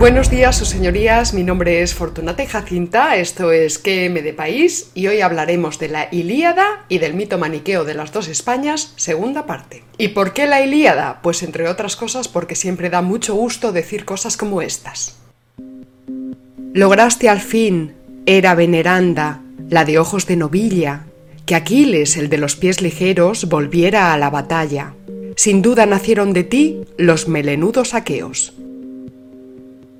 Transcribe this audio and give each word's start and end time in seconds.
Buenos 0.00 0.30
días, 0.30 0.56
sus 0.56 0.68
señorías. 0.68 1.34
Mi 1.34 1.42
nombre 1.42 1.82
es 1.82 1.92
Fortunata 1.92 2.46
Jacinta. 2.46 3.16
Esto 3.16 3.52
es 3.52 3.78
QM 3.78 4.22
de 4.22 4.32
País 4.32 4.90
y 4.94 5.08
hoy 5.08 5.20
hablaremos 5.20 5.78
de 5.78 5.90
la 5.90 6.08
Ilíada 6.10 6.86
y 6.88 7.00
del 7.00 7.12
mito 7.12 7.36
maniqueo 7.36 7.84
de 7.84 7.92
las 7.92 8.10
dos 8.10 8.26
Españas, 8.28 8.94
segunda 8.96 9.44
parte. 9.44 9.84
¿Y 9.98 10.08
por 10.08 10.32
qué 10.32 10.46
la 10.46 10.62
Ilíada? 10.62 11.20
Pues 11.22 11.42
entre 11.42 11.68
otras 11.68 11.96
cosas 11.96 12.28
porque 12.28 12.54
siempre 12.54 12.88
da 12.88 13.02
mucho 13.02 13.34
gusto 13.34 13.72
decir 13.72 14.06
cosas 14.06 14.38
como 14.38 14.62
estas. 14.62 15.18
Lograste 16.72 17.28
al 17.28 17.42
fin, 17.42 17.92
era 18.24 18.54
veneranda, 18.54 19.42
la 19.68 19.84
de 19.84 19.98
ojos 19.98 20.24
de 20.24 20.36
novilla, 20.36 21.04
que 21.44 21.54
Aquiles, 21.54 22.16
el 22.16 22.30
de 22.30 22.38
los 22.38 22.56
pies 22.56 22.80
ligeros, 22.80 23.50
volviera 23.50 24.14
a 24.14 24.16
la 24.16 24.30
batalla. 24.30 24.94
Sin 25.36 25.60
duda 25.60 25.84
nacieron 25.84 26.32
de 26.32 26.44
ti 26.44 26.86
los 26.96 27.28
melenudos 27.28 27.92
aqueos. 27.92 28.54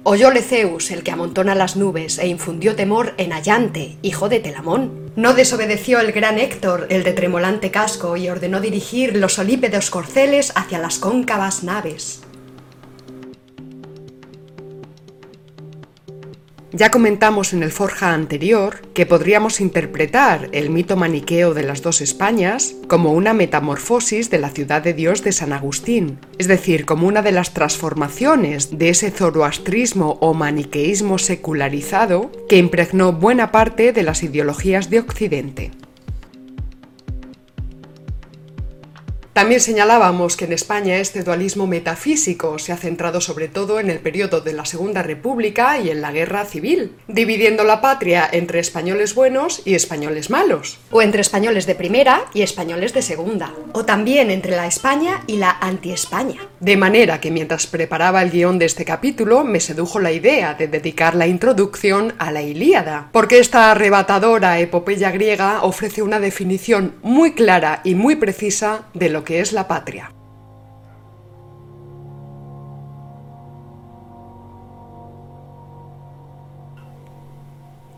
Oyóle 0.02 0.40
Zeus, 0.40 0.90
el 0.90 1.02
que 1.02 1.10
amontona 1.10 1.54
las 1.54 1.76
nubes, 1.76 2.18
e 2.18 2.26
infundió 2.26 2.74
temor 2.74 3.12
en 3.18 3.34
Allante, 3.34 3.98
hijo 4.00 4.30
de 4.30 4.40
Telamón. 4.40 5.12
No 5.14 5.34
desobedeció 5.34 6.00
el 6.00 6.12
gran 6.12 6.38
Héctor, 6.38 6.86
el 6.88 7.04
de 7.04 7.12
tremolante 7.12 7.70
casco, 7.70 8.16
y 8.16 8.30
ordenó 8.30 8.62
dirigir 8.62 9.14
los 9.14 9.38
olípedos 9.38 9.90
corceles 9.90 10.52
hacia 10.56 10.78
las 10.78 10.98
cóncavas 10.98 11.64
naves. 11.64 12.22
Ya 16.72 16.92
comentamos 16.92 17.52
en 17.52 17.64
el 17.64 17.72
Forja 17.72 18.14
anterior 18.14 18.82
que 18.94 19.04
podríamos 19.04 19.60
interpretar 19.60 20.48
el 20.52 20.70
mito 20.70 20.96
maniqueo 20.96 21.52
de 21.52 21.64
las 21.64 21.82
dos 21.82 22.00
Españas 22.00 22.76
como 22.86 23.12
una 23.12 23.34
metamorfosis 23.34 24.30
de 24.30 24.38
la 24.38 24.50
ciudad 24.50 24.80
de 24.80 24.94
Dios 24.94 25.24
de 25.24 25.32
San 25.32 25.52
Agustín, 25.52 26.18
es 26.38 26.46
decir, 26.46 26.86
como 26.86 27.08
una 27.08 27.22
de 27.22 27.32
las 27.32 27.54
transformaciones 27.54 28.78
de 28.78 28.90
ese 28.90 29.10
zoroastrismo 29.10 30.18
o 30.20 30.32
maniqueísmo 30.32 31.18
secularizado 31.18 32.30
que 32.48 32.58
impregnó 32.58 33.12
buena 33.12 33.50
parte 33.50 33.92
de 33.92 34.04
las 34.04 34.22
ideologías 34.22 34.90
de 34.90 35.00
Occidente. 35.00 35.72
También 39.40 39.62
señalábamos 39.62 40.36
que 40.36 40.44
en 40.44 40.52
España 40.52 40.98
este 40.98 41.22
dualismo 41.22 41.66
metafísico 41.66 42.58
se 42.58 42.72
ha 42.72 42.76
centrado 42.76 43.22
sobre 43.22 43.48
todo 43.48 43.80
en 43.80 43.88
el 43.88 43.98
periodo 43.98 44.42
de 44.42 44.52
la 44.52 44.66
Segunda 44.66 45.02
República 45.02 45.80
y 45.80 45.88
en 45.88 46.02
la 46.02 46.12
Guerra 46.12 46.44
Civil, 46.44 46.92
dividiendo 47.08 47.64
la 47.64 47.80
patria 47.80 48.28
entre 48.30 48.60
españoles 48.60 49.14
buenos 49.14 49.62
y 49.64 49.74
españoles 49.74 50.28
malos. 50.28 50.78
O 50.90 51.00
entre 51.00 51.22
españoles 51.22 51.64
de 51.64 51.74
primera 51.74 52.26
y 52.34 52.42
españoles 52.42 52.92
de 52.92 53.00
segunda. 53.00 53.54
O 53.72 53.86
también 53.86 54.30
entre 54.30 54.54
la 54.54 54.66
España 54.66 55.24
y 55.26 55.38
la 55.38 55.56
anti-España. 55.58 56.42
De 56.60 56.76
manera 56.76 57.18
que 57.22 57.30
mientras 57.30 57.66
preparaba 57.66 58.20
el 58.20 58.30
guion 58.30 58.58
de 58.58 58.66
este 58.66 58.84
capítulo 58.84 59.42
me 59.42 59.60
sedujo 59.60 60.00
la 60.00 60.12
idea 60.12 60.52
de 60.52 60.68
dedicar 60.68 61.14
la 61.14 61.26
introducción 61.26 62.12
a 62.18 62.30
la 62.30 62.42
Ilíada, 62.42 63.08
porque 63.10 63.38
esta 63.38 63.70
arrebatadora 63.70 64.60
epopeya 64.60 65.10
griega 65.10 65.62
ofrece 65.62 66.02
una 66.02 66.20
definición 66.20 66.96
muy 67.00 67.32
clara 67.32 67.80
y 67.84 67.94
muy 67.94 68.16
precisa 68.16 68.82
de 68.92 69.08
lo 69.08 69.24
que 69.24 69.29
es 69.38 69.52
la 69.52 69.68
patria. 69.68 70.12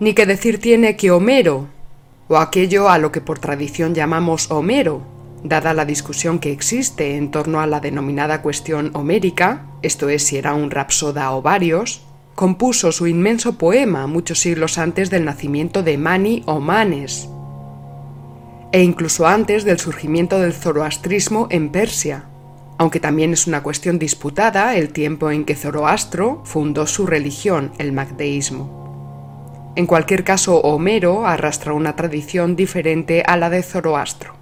Ni 0.00 0.14
que 0.14 0.26
decir 0.26 0.60
tiene 0.60 0.96
que 0.96 1.12
Homero, 1.12 1.68
o 2.28 2.36
aquello 2.36 2.90
a 2.90 2.98
lo 2.98 3.12
que 3.12 3.20
por 3.20 3.38
tradición 3.38 3.94
llamamos 3.94 4.50
Homero, 4.50 5.00
dada 5.44 5.74
la 5.74 5.84
discusión 5.84 6.40
que 6.40 6.50
existe 6.50 7.16
en 7.16 7.30
torno 7.30 7.60
a 7.60 7.66
la 7.66 7.78
denominada 7.80 8.42
cuestión 8.42 8.90
homérica, 8.94 9.66
esto 9.82 10.08
es 10.08 10.24
si 10.24 10.38
era 10.38 10.54
un 10.54 10.70
rapsoda 10.70 11.32
o 11.32 11.40
varios, 11.40 12.02
compuso 12.34 12.90
su 12.92 13.06
inmenso 13.06 13.58
poema 13.58 14.06
muchos 14.06 14.40
siglos 14.40 14.78
antes 14.78 15.08
del 15.08 15.24
nacimiento 15.24 15.82
de 15.82 15.98
Mani 15.98 16.42
o 16.46 16.60
Manes, 16.60 17.28
e 18.72 18.82
incluso 18.82 19.26
antes 19.26 19.64
del 19.64 19.78
surgimiento 19.78 20.40
del 20.40 20.54
zoroastrismo 20.54 21.46
en 21.50 21.70
Persia, 21.70 22.24
aunque 22.78 23.00
también 23.00 23.32
es 23.32 23.46
una 23.46 23.62
cuestión 23.62 23.98
disputada 23.98 24.74
el 24.76 24.92
tiempo 24.92 25.30
en 25.30 25.44
que 25.44 25.54
Zoroastro 25.54 26.42
fundó 26.44 26.86
su 26.86 27.06
religión, 27.06 27.72
el 27.78 27.92
magdeísmo. 27.92 29.72
En 29.76 29.86
cualquier 29.86 30.24
caso, 30.24 30.60
Homero 30.60 31.26
arrastra 31.26 31.74
una 31.74 31.96
tradición 31.96 32.56
diferente 32.56 33.22
a 33.26 33.36
la 33.36 33.50
de 33.50 33.62
Zoroastro. 33.62 34.41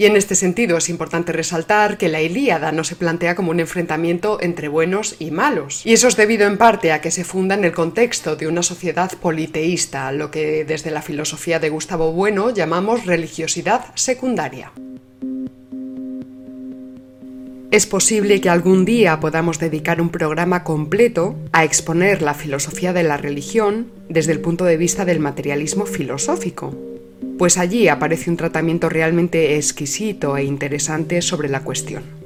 Y 0.00 0.06
en 0.06 0.14
este 0.14 0.36
sentido 0.36 0.76
es 0.76 0.88
importante 0.88 1.32
resaltar 1.32 1.98
que 1.98 2.08
la 2.08 2.22
Ilíada 2.22 2.70
no 2.70 2.84
se 2.84 2.94
plantea 2.94 3.34
como 3.34 3.50
un 3.50 3.58
enfrentamiento 3.58 4.38
entre 4.40 4.68
buenos 4.68 5.16
y 5.18 5.32
malos. 5.32 5.84
Y 5.84 5.92
eso 5.92 6.06
es 6.06 6.16
debido 6.16 6.46
en 6.46 6.56
parte 6.56 6.92
a 6.92 7.00
que 7.00 7.10
se 7.10 7.24
funda 7.24 7.56
en 7.56 7.64
el 7.64 7.72
contexto 7.72 8.36
de 8.36 8.46
una 8.46 8.62
sociedad 8.62 9.10
politeísta, 9.20 10.12
lo 10.12 10.30
que 10.30 10.64
desde 10.64 10.92
la 10.92 11.02
filosofía 11.02 11.58
de 11.58 11.70
Gustavo 11.70 12.12
Bueno 12.12 12.50
llamamos 12.50 13.06
religiosidad 13.06 13.86
secundaria. 13.96 14.70
Es 17.72 17.86
posible 17.86 18.40
que 18.40 18.48
algún 18.48 18.84
día 18.84 19.20
podamos 19.20 19.58
dedicar 19.58 20.00
un 20.00 20.08
programa 20.08 20.64
completo 20.64 21.36
a 21.52 21.64
exponer 21.64 22.22
la 22.22 22.32
filosofía 22.32 22.94
de 22.94 23.02
la 23.02 23.18
religión 23.18 23.90
desde 24.08 24.32
el 24.32 24.40
punto 24.40 24.64
de 24.64 24.78
vista 24.78 25.04
del 25.04 25.20
materialismo 25.20 25.84
filosófico, 25.84 26.74
pues 27.38 27.56
allí 27.56 27.88
aparece 27.88 28.28
un 28.28 28.36
tratamiento 28.36 28.88
realmente 28.88 29.56
exquisito 29.56 30.36
e 30.36 30.44
interesante 30.44 31.22
sobre 31.22 31.48
la 31.48 31.60
cuestión. 31.60 32.17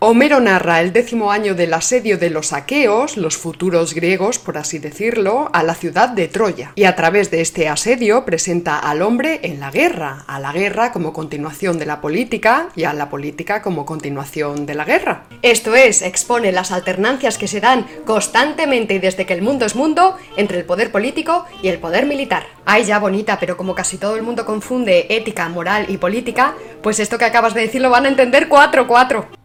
Homero 0.00 0.38
narra 0.38 0.80
el 0.80 0.92
décimo 0.92 1.32
año 1.32 1.56
del 1.56 1.74
asedio 1.74 2.18
de 2.18 2.30
los 2.30 2.52
aqueos, 2.52 3.16
los 3.16 3.36
futuros 3.36 3.94
griegos, 3.94 4.38
por 4.38 4.56
así 4.56 4.78
decirlo, 4.78 5.50
a 5.52 5.64
la 5.64 5.74
ciudad 5.74 6.10
de 6.10 6.28
Troya, 6.28 6.70
y 6.76 6.84
a 6.84 6.94
través 6.94 7.32
de 7.32 7.40
este 7.40 7.68
asedio 7.68 8.24
presenta 8.24 8.78
al 8.78 9.02
hombre 9.02 9.40
en 9.42 9.58
la 9.58 9.72
guerra, 9.72 10.22
a 10.28 10.38
la 10.38 10.52
guerra 10.52 10.92
como 10.92 11.12
continuación 11.12 11.80
de 11.80 11.86
la 11.86 12.00
política 12.00 12.68
y 12.76 12.84
a 12.84 12.92
la 12.92 13.10
política 13.10 13.60
como 13.60 13.84
continuación 13.84 14.66
de 14.66 14.76
la 14.76 14.84
guerra. 14.84 15.24
Esto 15.42 15.74
es, 15.74 16.02
expone 16.02 16.52
las 16.52 16.70
alternancias 16.70 17.36
que 17.36 17.48
se 17.48 17.60
dan 17.60 17.84
constantemente 18.04 18.94
y 18.94 18.98
desde 19.00 19.26
que 19.26 19.34
el 19.34 19.42
mundo 19.42 19.66
es 19.66 19.74
mundo 19.74 20.16
entre 20.36 20.58
el 20.58 20.64
poder 20.64 20.92
político 20.92 21.44
y 21.60 21.68
el 21.68 21.80
poder 21.80 22.06
militar. 22.06 22.46
Ay, 22.64 22.84
ya 22.84 23.00
bonita, 23.00 23.40
pero 23.40 23.56
como 23.56 23.74
casi 23.74 23.98
todo 23.98 24.14
el 24.14 24.22
mundo 24.22 24.46
confunde 24.46 25.08
ética, 25.10 25.48
moral 25.48 25.86
y 25.88 25.96
política, 25.96 26.54
pues 26.84 27.00
esto 27.00 27.18
que 27.18 27.24
acabas 27.24 27.52
de 27.54 27.62
decir 27.62 27.82
lo 27.82 27.90
van 27.90 28.06
a 28.06 28.10
entender 28.10 28.46
cuatro, 28.46 28.86
cuatro. 28.86 29.37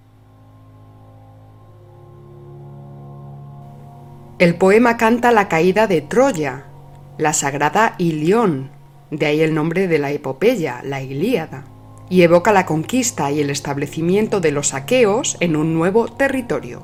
El 4.43 4.55
poema 4.55 4.97
canta 4.97 5.31
la 5.31 5.47
caída 5.47 5.87
de 5.87 6.01
Troya, 6.01 6.65
la 7.17 7.31
sagrada 7.31 7.95
Ilión, 7.97 8.71
de 9.09 9.27
ahí 9.27 9.39
el 9.39 9.53
nombre 9.53 9.87
de 9.87 9.99
la 9.99 10.11
epopeya, 10.11 10.81
la 10.83 11.01
Ilíada, 11.01 11.63
y 12.09 12.23
evoca 12.23 12.51
la 12.51 12.65
conquista 12.65 13.31
y 13.31 13.39
el 13.39 13.49
establecimiento 13.49 14.41
de 14.41 14.51
los 14.51 14.73
aqueos 14.73 15.37
en 15.39 15.55
un 15.55 15.73
nuevo 15.73 16.09
territorio. 16.09 16.83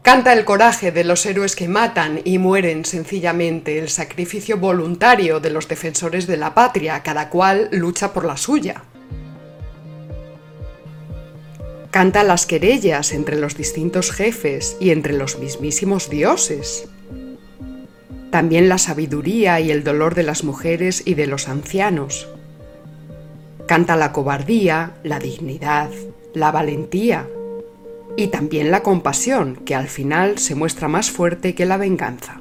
Canta 0.00 0.32
el 0.32 0.46
coraje 0.46 0.90
de 0.90 1.04
los 1.04 1.26
héroes 1.26 1.54
que 1.54 1.68
matan 1.68 2.22
y 2.24 2.38
mueren 2.38 2.86
sencillamente, 2.86 3.78
el 3.78 3.90
sacrificio 3.90 4.56
voluntario 4.56 5.40
de 5.40 5.50
los 5.50 5.68
defensores 5.68 6.26
de 6.26 6.38
la 6.38 6.54
patria, 6.54 7.02
cada 7.02 7.28
cual 7.28 7.68
lucha 7.72 8.14
por 8.14 8.24
la 8.24 8.38
suya. 8.38 8.84
Canta 11.90 12.22
las 12.22 12.44
querellas 12.44 13.12
entre 13.12 13.36
los 13.40 13.56
distintos 13.56 14.12
jefes 14.12 14.76
y 14.78 14.90
entre 14.90 15.14
los 15.14 15.38
mismísimos 15.38 16.10
dioses. 16.10 16.86
También 18.30 18.68
la 18.68 18.76
sabiduría 18.76 19.58
y 19.60 19.70
el 19.70 19.84
dolor 19.84 20.14
de 20.14 20.22
las 20.22 20.44
mujeres 20.44 21.02
y 21.06 21.14
de 21.14 21.26
los 21.26 21.48
ancianos. 21.48 22.28
Canta 23.66 23.96
la 23.96 24.12
cobardía, 24.12 24.98
la 25.02 25.18
dignidad, 25.18 25.90
la 26.34 26.50
valentía 26.50 27.26
y 28.16 28.28
también 28.28 28.70
la 28.70 28.82
compasión, 28.82 29.56
que 29.56 29.74
al 29.74 29.88
final 29.88 30.38
se 30.38 30.54
muestra 30.54 30.88
más 30.88 31.10
fuerte 31.10 31.54
que 31.54 31.64
la 31.64 31.78
venganza. 31.78 32.40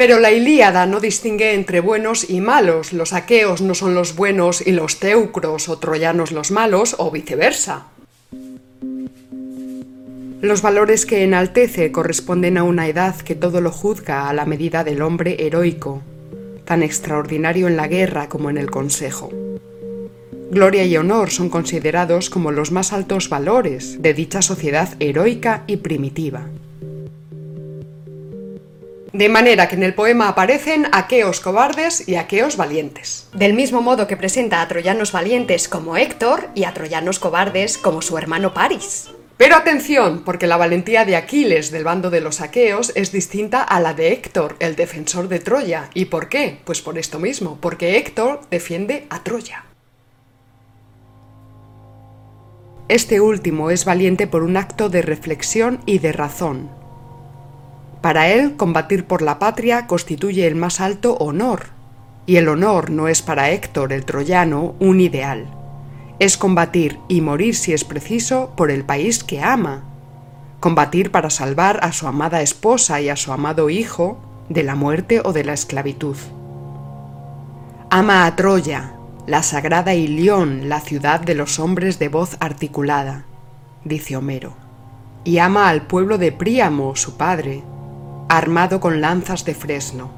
Pero 0.00 0.18
la 0.18 0.32
Ilíada 0.32 0.86
no 0.86 0.98
distingue 0.98 1.52
entre 1.52 1.80
buenos 1.80 2.30
y 2.30 2.40
malos, 2.40 2.94
los 2.94 3.12
aqueos 3.12 3.60
no 3.60 3.74
son 3.74 3.94
los 3.94 4.16
buenos 4.16 4.66
y 4.66 4.72
los 4.72 4.98
teucros 4.98 5.68
o 5.68 5.78
troyanos 5.78 6.32
los 6.32 6.50
malos, 6.50 6.96
o 6.96 7.10
viceversa. 7.10 7.88
Los 10.40 10.62
valores 10.62 11.04
que 11.04 11.22
enaltece 11.22 11.92
corresponden 11.92 12.56
a 12.56 12.62
una 12.62 12.88
edad 12.88 13.14
que 13.14 13.34
todo 13.34 13.60
lo 13.60 13.70
juzga 13.70 14.30
a 14.30 14.32
la 14.32 14.46
medida 14.46 14.84
del 14.84 15.02
hombre 15.02 15.36
heroico, 15.44 16.00
tan 16.64 16.82
extraordinario 16.82 17.68
en 17.68 17.76
la 17.76 17.86
guerra 17.86 18.30
como 18.30 18.48
en 18.48 18.56
el 18.56 18.70
consejo. 18.70 19.30
Gloria 20.50 20.86
y 20.86 20.96
honor 20.96 21.28
son 21.28 21.50
considerados 21.50 22.30
como 22.30 22.52
los 22.52 22.72
más 22.72 22.94
altos 22.94 23.28
valores 23.28 24.00
de 24.00 24.14
dicha 24.14 24.40
sociedad 24.40 24.94
heroica 24.98 25.64
y 25.66 25.76
primitiva. 25.76 26.46
De 29.12 29.28
manera 29.28 29.66
que 29.66 29.74
en 29.74 29.82
el 29.82 29.94
poema 29.94 30.28
aparecen 30.28 30.86
aqueos 30.92 31.40
cobardes 31.40 32.08
y 32.08 32.14
aqueos 32.14 32.56
valientes. 32.56 33.28
Del 33.32 33.54
mismo 33.54 33.82
modo 33.82 34.06
que 34.06 34.16
presenta 34.16 34.62
a 34.62 34.68
troyanos 34.68 35.10
valientes 35.10 35.68
como 35.68 35.96
Héctor 35.96 36.48
y 36.54 36.62
a 36.62 36.72
troyanos 36.72 37.18
cobardes 37.18 37.76
como 37.76 38.02
su 38.02 38.16
hermano 38.18 38.54
Paris. 38.54 39.10
Pero 39.36 39.56
atención, 39.56 40.22
porque 40.22 40.46
la 40.46 40.58
valentía 40.58 41.04
de 41.06 41.16
Aquiles 41.16 41.70
del 41.70 41.82
bando 41.82 42.10
de 42.10 42.20
los 42.20 42.40
aqueos 42.40 42.92
es 42.94 43.10
distinta 43.10 43.62
a 43.62 43.80
la 43.80 43.94
de 43.94 44.12
Héctor, 44.12 44.54
el 44.60 44.76
defensor 44.76 45.28
de 45.28 45.40
Troya. 45.40 45.88
¿Y 45.94 46.04
por 46.04 46.28
qué? 46.28 46.58
Pues 46.64 46.82
por 46.82 46.98
esto 46.98 47.18
mismo, 47.18 47.58
porque 47.60 47.96
Héctor 47.96 48.42
defiende 48.50 49.06
a 49.08 49.24
Troya. 49.24 49.64
Este 52.88 53.20
último 53.20 53.70
es 53.70 53.84
valiente 53.84 54.26
por 54.26 54.42
un 54.42 54.56
acto 54.56 54.88
de 54.88 55.00
reflexión 55.00 55.80
y 55.86 56.00
de 56.00 56.12
razón. 56.12 56.79
Para 58.00 58.28
él, 58.28 58.56
combatir 58.56 59.06
por 59.06 59.20
la 59.20 59.38
patria 59.38 59.86
constituye 59.86 60.46
el 60.46 60.56
más 60.56 60.80
alto 60.80 61.16
honor, 61.16 61.66
y 62.26 62.36
el 62.36 62.48
honor 62.48 62.90
no 62.90 63.08
es 63.08 63.22
para 63.22 63.50
Héctor 63.50 63.92
el 63.92 64.04
troyano 64.04 64.74
un 64.78 65.00
ideal. 65.00 65.46
Es 66.18 66.36
combatir 66.36 66.98
y 67.08 67.20
morir 67.20 67.54
si 67.54 67.72
es 67.72 67.84
preciso 67.84 68.52
por 68.56 68.70
el 68.70 68.84
país 68.84 69.24
que 69.24 69.42
ama, 69.42 69.84
combatir 70.60 71.10
para 71.10 71.30
salvar 71.30 71.80
a 71.82 71.92
su 71.92 72.06
amada 72.06 72.42
esposa 72.42 73.00
y 73.00 73.08
a 73.08 73.16
su 73.16 73.32
amado 73.32 73.70
hijo 73.70 74.18
de 74.48 74.62
la 74.62 74.74
muerte 74.74 75.20
o 75.24 75.32
de 75.32 75.44
la 75.44 75.54
esclavitud. 75.54 76.16
Ama 77.90 78.26
a 78.26 78.36
Troya, 78.36 78.92
la 79.26 79.42
sagrada 79.42 79.94
Ilión, 79.94 80.68
la 80.68 80.80
ciudad 80.80 81.20
de 81.20 81.34
los 81.34 81.58
hombres 81.58 81.98
de 81.98 82.08
voz 82.08 82.36
articulada, 82.40 83.24
dice 83.84 84.16
Homero, 84.16 84.54
y 85.24 85.38
ama 85.38 85.68
al 85.68 85.82
pueblo 85.82 86.18
de 86.18 86.32
Príamo, 86.32 86.94
su 86.96 87.16
padre, 87.16 87.62
armado 88.30 88.78
con 88.78 89.00
lanzas 89.00 89.44
de 89.44 89.54
fresno. 89.54 90.12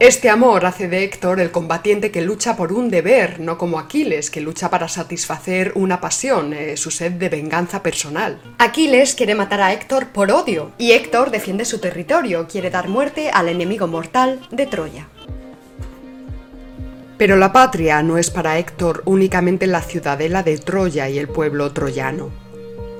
Este 0.00 0.28
amor 0.28 0.66
hace 0.66 0.88
de 0.88 1.04
Héctor 1.04 1.40
el 1.40 1.52
combatiente 1.52 2.10
que 2.10 2.20
lucha 2.20 2.56
por 2.56 2.72
un 2.72 2.90
deber, 2.90 3.38
no 3.38 3.56
como 3.56 3.78
Aquiles, 3.78 4.30
que 4.30 4.40
lucha 4.40 4.68
para 4.70 4.88
satisfacer 4.88 5.72
una 5.76 6.00
pasión, 6.00 6.52
eh, 6.52 6.76
su 6.76 6.90
sed 6.90 7.12
de 7.12 7.28
venganza 7.28 7.82
personal. 7.82 8.42
Aquiles 8.58 9.14
quiere 9.14 9.36
matar 9.36 9.62
a 9.62 9.72
Héctor 9.72 10.08
por 10.08 10.32
odio, 10.32 10.72
y 10.78 10.90
Héctor 10.92 11.30
defiende 11.30 11.64
su 11.64 11.78
territorio, 11.78 12.46
quiere 12.48 12.70
dar 12.70 12.88
muerte 12.88 13.30
al 13.30 13.48
enemigo 13.48 13.86
mortal 13.86 14.40
de 14.50 14.66
Troya. 14.66 15.08
Pero 17.16 17.36
la 17.36 17.52
patria 17.52 18.02
no 18.02 18.18
es 18.18 18.30
para 18.30 18.58
Héctor 18.58 19.02
únicamente 19.06 19.66
la 19.66 19.80
ciudadela 19.80 20.42
de 20.42 20.58
Troya 20.58 21.08
y 21.08 21.18
el 21.18 21.28
pueblo 21.28 21.72
troyano. 21.72 22.45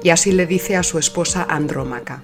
Y 0.07 0.11
así 0.11 0.31
le 0.31 0.47
dice 0.47 0.77
a 0.77 0.85
su 0.85 1.01
esposa 1.01 1.45
Andrómaca. 1.49 2.23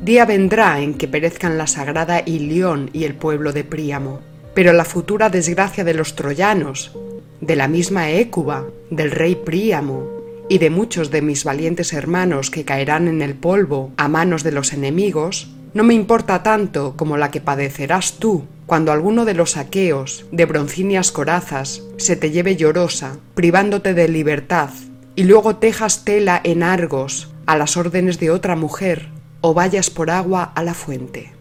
Día 0.00 0.24
vendrá 0.24 0.80
en 0.80 0.94
que 0.94 1.06
perezcan 1.06 1.58
la 1.58 1.66
sagrada 1.66 2.22
Ilión 2.24 2.88
y 2.94 3.04
el 3.04 3.14
pueblo 3.14 3.52
de 3.52 3.62
Príamo, 3.62 4.20
pero 4.54 4.72
la 4.72 4.86
futura 4.86 5.28
desgracia 5.28 5.84
de 5.84 5.92
los 5.92 6.16
troyanos, 6.16 6.96
de 7.42 7.56
la 7.56 7.68
misma 7.68 8.08
Écuba, 8.08 8.64
del 8.88 9.10
rey 9.10 9.34
Príamo, 9.34 10.08
y 10.48 10.56
de 10.56 10.70
muchos 10.70 11.10
de 11.10 11.20
mis 11.20 11.44
valientes 11.44 11.92
hermanos 11.92 12.50
que 12.50 12.64
caerán 12.64 13.06
en 13.06 13.20
el 13.20 13.34
polvo 13.34 13.92
a 13.98 14.08
manos 14.08 14.42
de 14.42 14.52
los 14.52 14.72
enemigos, 14.72 15.48
no 15.74 15.84
me 15.84 15.92
importa 15.92 16.42
tanto 16.42 16.94
como 16.96 17.18
la 17.18 17.30
que 17.30 17.42
padecerás 17.42 18.14
tú 18.14 18.44
cuando 18.64 18.92
alguno 18.92 19.26
de 19.26 19.34
los 19.34 19.58
aqueos, 19.58 20.24
de 20.32 20.46
broncíneas 20.46 21.12
corazas, 21.12 21.82
se 21.98 22.16
te 22.16 22.30
lleve 22.30 22.56
llorosa, 22.56 23.18
privándote 23.34 23.92
de 23.92 24.08
libertad, 24.08 24.70
y 25.14 25.24
luego 25.24 25.56
tejas 25.56 26.04
tela 26.04 26.40
en 26.42 26.62
Argos, 26.62 27.32
a 27.46 27.56
las 27.56 27.76
órdenes 27.76 28.18
de 28.18 28.30
otra 28.30 28.56
mujer, 28.56 29.08
o 29.40 29.54
vayas 29.54 29.90
por 29.90 30.10
agua 30.10 30.52
a 30.54 30.62
la 30.62 30.74
fuente. 30.74 31.32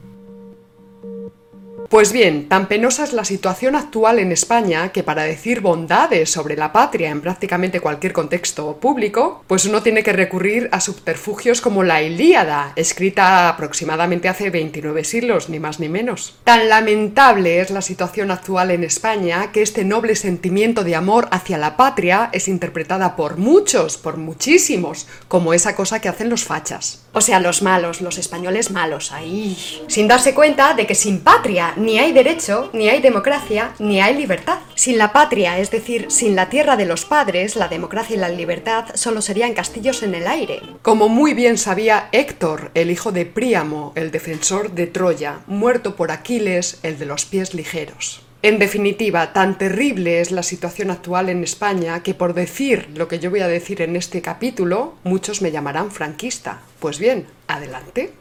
Pues 1.91 2.13
bien, 2.13 2.47
tan 2.47 2.69
penosa 2.69 3.03
es 3.03 3.11
la 3.11 3.25
situación 3.25 3.75
actual 3.75 4.19
en 4.19 4.31
España 4.31 4.93
que 4.93 5.03
para 5.03 5.23
decir 5.23 5.59
bondades 5.59 6.31
sobre 6.31 6.55
la 6.55 6.71
patria 6.71 7.09
en 7.09 7.19
prácticamente 7.19 7.81
cualquier 7.81 8.13
contexto 8.13 8.77
público, 8.77 9.43
pues 9.45 9.65
uno 9.65 9.83
tiene 9.83 10.01
que 10.01 10.13
recurrir 10.13 10.69
a 10.71 10.79
subterfugios 10.79 11.59
como 11.59 11.83
la 11.83 12.01
Ilíada, 12.01 12.71
escrita 12.77 13.49
aproximadamente 13.49 14.29
hace 14.29 14.49
29 14.49 15.03
siglos, 15.03 15.49
ni 15.49 15.59
más 15.59 15.81
ni 15.81 15.89
menos. 15.89 16.39
Tan 16.45 16.69
lamentable 16.69 17.59
es 17.59 17.71
la 17.71 17.81
situación 17.81 18.31
actual 18.31 18.71
en 18.71 18.85
España 18.85 19.51
que 19.51 19.61
este 19.61 19.83
noble 19.83 20.15
sentimiento 20.15 20.85
de 20.85 20.95
amor 20.95 21.27
hacia 21.31 21.57
la 21.57 21.75
patria 21.75 22.29
es 22.31 22.47
interpretada 22.47 23.17
por 23.17 23.35
muchos, 23.35 23.97
por 23.97 24.15
muchísimos, 24.15 25.07
como 25.27 25.53
esa 25.53 25.75
cosa 25.75 25.99
que 25.99 26.07
hacen 26.07 26.29
los 26.29 26.45
fachas. 26.45 27.01
O 27.13 27.19
sea, 27.19 27.39
los 27.41 27.61
malos, 27.61 28.01
los 28.01 28.17
españoles 28.17 28.71
malos, 28.71 29.11
ahí. 29.11 29.57
Sin 29.87 30.07
darse 30.07 30.33
cuenta 30.33 30.73
de 30.73 30.87
que 30.87 30.95
sin 30.95 31.19
patria 31.19 31.73
ni 31.75 31.99
hay 31.99 32.13
derecho, 32.13 32.69
ni 32.71 32.87
hay 32.87 33.01
democracia, 33.01 33.73
ni 33.79 33.99
hay 34.01 34.15
libertad. 34.15 34.59
Sin 34.75 34.97
la 34.97 35.11
patria, 35.11 35.59
es 35.59 35.71
decir, 35.71 36.05
sin 36.09 36.35
la 36.35 36.49
tierra 36.49 36.77
de 36.77 36.85
los 36.85 37.03
padres, 37.03 37.57
la 37.57 37.67
democracia 37.67 38.15
y 38.15 38.19
la 38.19 38.29
libertad 38.29 38.85
solo 38.93 39.21
serían 39.21 39.53
castillos 39.53 40.03
en 40.03 40.15
el 40.15 40.25
aire. 40.25 40.61
Como 40.81 41.09
muy 41.09 41.33
bien 41.33 41.57
sabía 41.57 42.07
Héctor, 42.13 42.71
el 42.75 42.91
hijo 42.91 43.11
de 43.11 43.25
Príamo, 43.25 43.91
el 43.95 44.11
defensor 44.11 44.71
de 44.71 44.87
Troya, 44.87 45.39
muerto 45.47 45.95
por 45.95 46.11
Aquiles, 46.11 46.79
el 46.83 46.97
de 46.97 47.05
los 47.05 47.25
pies 47.25 47.53
ligeros. 47.53 48.21
En 48.43 48.57
definitiva, 48.57 49.33
tan 49.33 49.59
terrible 49.59 50.19
es 50.19 50.31
la 50.31 50.41
situación 50.41 50.89
actual 50.89 51.29
en 51.29 51.43
España 51.43 52.01
que 52.01 52.15
por 52.15 52.33
decir 52.33 52.89
lo 52.95 53.07
que 53.07 53.19
yo 53.19 53.29
voy 53.29 53.41
a 53.41 53.47
decir 53.47 53.83
en 53.83 53.95
este 53.95 54.23
capítulo, 54.23 54.95
muchos 55.03 55.43
me 55.43 55.51
llamarán 55.51 55.91
franquista. 55.91 56.61
Pues 56.79 56.97
bien, 56.97 57.27
adelante. 57.47 58.13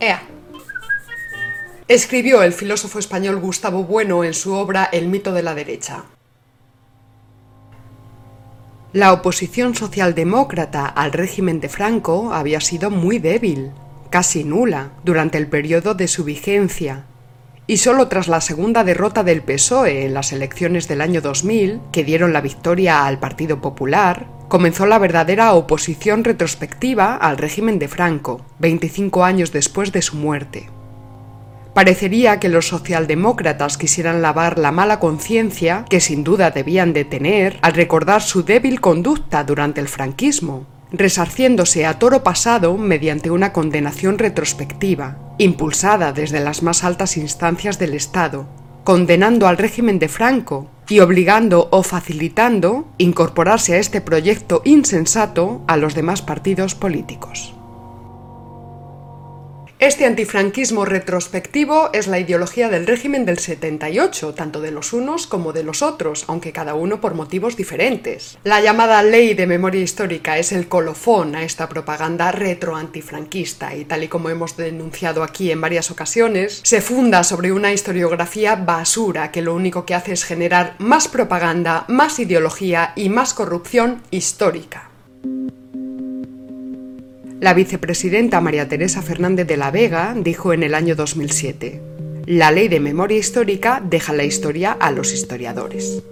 Ea. 0.00 0.20
Escribió 1.86 2.42
el 2.42 2.52
filósofo 2.52 2.98
español 2.98 3.38
Gustavo 3.38 3.84
Bueno 3.84 4.24
en 4.24 4.34
su 4.34 4.52
obra 4.54 4.88
El 4.90 5.06
mito 5.06 5.32
de 5.32 5.42
la 5.44 5.54
derecha. 5.54 6.06
La 8.92 9.12
oposición 9.12 9.76
socialdemócrata 9.76 10.86
al 10.86 11.12
régimen 11.12 11.60
de 11.60 11.68
Franco 11.68 12.32
había 12.32 12.60
sido 12.60 12.90
muy 12.90 13.18
débil, 13.20 13.70
casi 14.10 14.42
nula, 14.42 14.90
durante 15.04 15.38
el 15.38 15.46
periodo 15.46 15.94
de 15.94 16.08
su 16.08 16.24
vigencia, 16.24 17.04
y 17.66 17.78
solo 17.78 18.08
tras 18.08 18.28
la 18.28 18.40
segunda 18.40 18.84
derrota 18.84 19.22
del 19.22 19.42
PSOE 19.42 20.04
en 20.04 20.14
las 20.14 20.32
elecciones 20.32 20.86
del 20.86 21.00
año 21.00 21.20
2000, 21.20 21.80
que 21.92 22.04
dieron 22.04 22.32
la 22.32 22.40
victoria 22.40 23.06
al 23.06 23.18
Partido 23.18 23.60
Popular, 23.60 24.26
comenzó 24.48 24.86
la 24.86 24.98
verdadera 24.98 25.54
oposición 25.54 26.24
retrospectiva 26.24 27.16
al 27.16 27.38
régimen 27.38 27.78
de 27.78 27.88
Franco, 27.88 28.42
25 28.58 29.24
años 29.24 29.52
después 29.52 29.92
de 29.92 30.02
su 30.02 30.16
muerte. 30.16 30.68
Parecería 31.72 32.38
que 32.38 32.48
los 32.48 32.68
socialdemócratas 32.68 33.78
quisieran 33.78 34.22
lavar 34.22 34.58
la 34.58 34.70
mala 34.70 35.00
conciencia 35.00 35.84
que 35.88 36.00
sin 36.00 36.22
duda 36.22 36.52
debían 36.52 36.92
de 36.92 37.04
tener 37.04 37.58
al 37.62 37.72
recordar 37.72 38.22
su 38.22 38.44
débil 38.44 38.80
conducta 38.80 39.42
durante 39.42 39.80
el 39.80 39.88
franquismo, 39.88 40.66
resarciéndose 40.92 41.86
a 41.86 41.98
toro 41.98 42.22
pasado 42.22 42.76
mediante 42.76 43.30
una 43.30 43.52
condenación 43.52 44.18
retrospectiva, 44.18 45.16
impulsada 45.38 46.12
desde 46.12 46.40
las 46.40 46.62
más 46.62 46.84
altas 46.84 47.16
instancias 47.16 47.78
del 47.78 47.94
Estado, 47.94 48.46
condenando 48.84 49.48
al 49.48 49.58
régimen 49.58 49.98
de 49.98 50.08
Franco 50.08 50.68
y 50.88 51.00
obligando 51.00 51.68
o 51.70 51.82
facilitando 51.82 52.86
incorporarse 52.98 53.74
a 53.74 53.78
este 53.78 54.00
proyecto 54.00 54.62
insensato 54.64 55.62
a 55.66 55.76
los 55.76 55.94
demás 55.94 56.22
partidos 56.22 56.74
políticos. 56.74 57.54
Este 59.84 60.06
antifranquismo 60.06 60.86
retrospectivo 60.86 61.90
es 61.92 62.06
la 62.06 62.18
ideología 62.18 62.70
del 62.70 62.86
régimen 62.86 63.26
del 63.26 63.38
78, 63.38 64.32
tanto 64.32 64.62
de 64.62 64.70
los 64.70 64.94
unos 64.94 65.26
como 65.26 65.52
de 65.52 65.62
los 65.62 65.82
otros, 65.82 66.24
aunque 66.26 66.52
cada 66.52 66.72
uno 66.74 67.02
por 67.02 67.12
motivos 67.12 67.54
diferentes. 67.54 68.38
La 68.44 68.62
llamada 68.62 69.02
ley 69.02 69.34
de 69.34 69.46
memoria 69.46 69.82
histórica 69.82 70.38
es 70.38 70.52
el 70.52 70.68
colofón 70.68 71.36
a 71.36 71.42
esta 71.42 71.68
propaganda 71.68 72.32
retroantifranquista 72.32 73.74
y 73.74 73.84
tal 73.84 74.04
y 74.04 74.08
como 74.08 74.30
hemos 74.30 74.56
denunciado 74.56 75.22
aquí 75.22 75.50
en 75.50 75.60
varias 75.60 75.90
ocasiones, 75.90 76.62
se 76.64 76.80
funda 76.80 77.22
sobre 77.22 77.52
una 77.52 77.70
historiografía 77.70 78.56
basura 78.56 79.30
que 79.30 79.42
lo 79.42 79.54
único 79.54 79.84
que 79.84 79.94
hace 79.94 80.12
es 80.12 80.24
generar 80.24 80.76
más 80.78 81.08
propaganda, 81.08 81.84
más 81.88 82.18
ideología 82.18 82.94
y 82.96 83.10
más 83.10 83.34
corrupción 83.34 84.00
histórica. 84.10 84.93
La 87.40 87.52
vicepresidenta 87.52 88.40
María 88.40 88.68
Teresa 88.68 89.02
Fernández 89.02 89.46
de 89.46 89.56
la 89.56 89.70
Vega 89.70 90.14
dijo 90.16 90.52
en 90.52 90.62
el 90.62 90.74
año 90.74 90.94
2007, 90.94 91.80
La 92.26 92.50
ley 92.50 92.68
de 92.68 92.80
memoria 92.80 93.18
histórica 93.18 93.82
deja 93.84 94.12
la 94.12 94.24
historia 94.24 94.72
a 94.72 94.90
los 94.90 95.12
historiadores. 95.12 96.02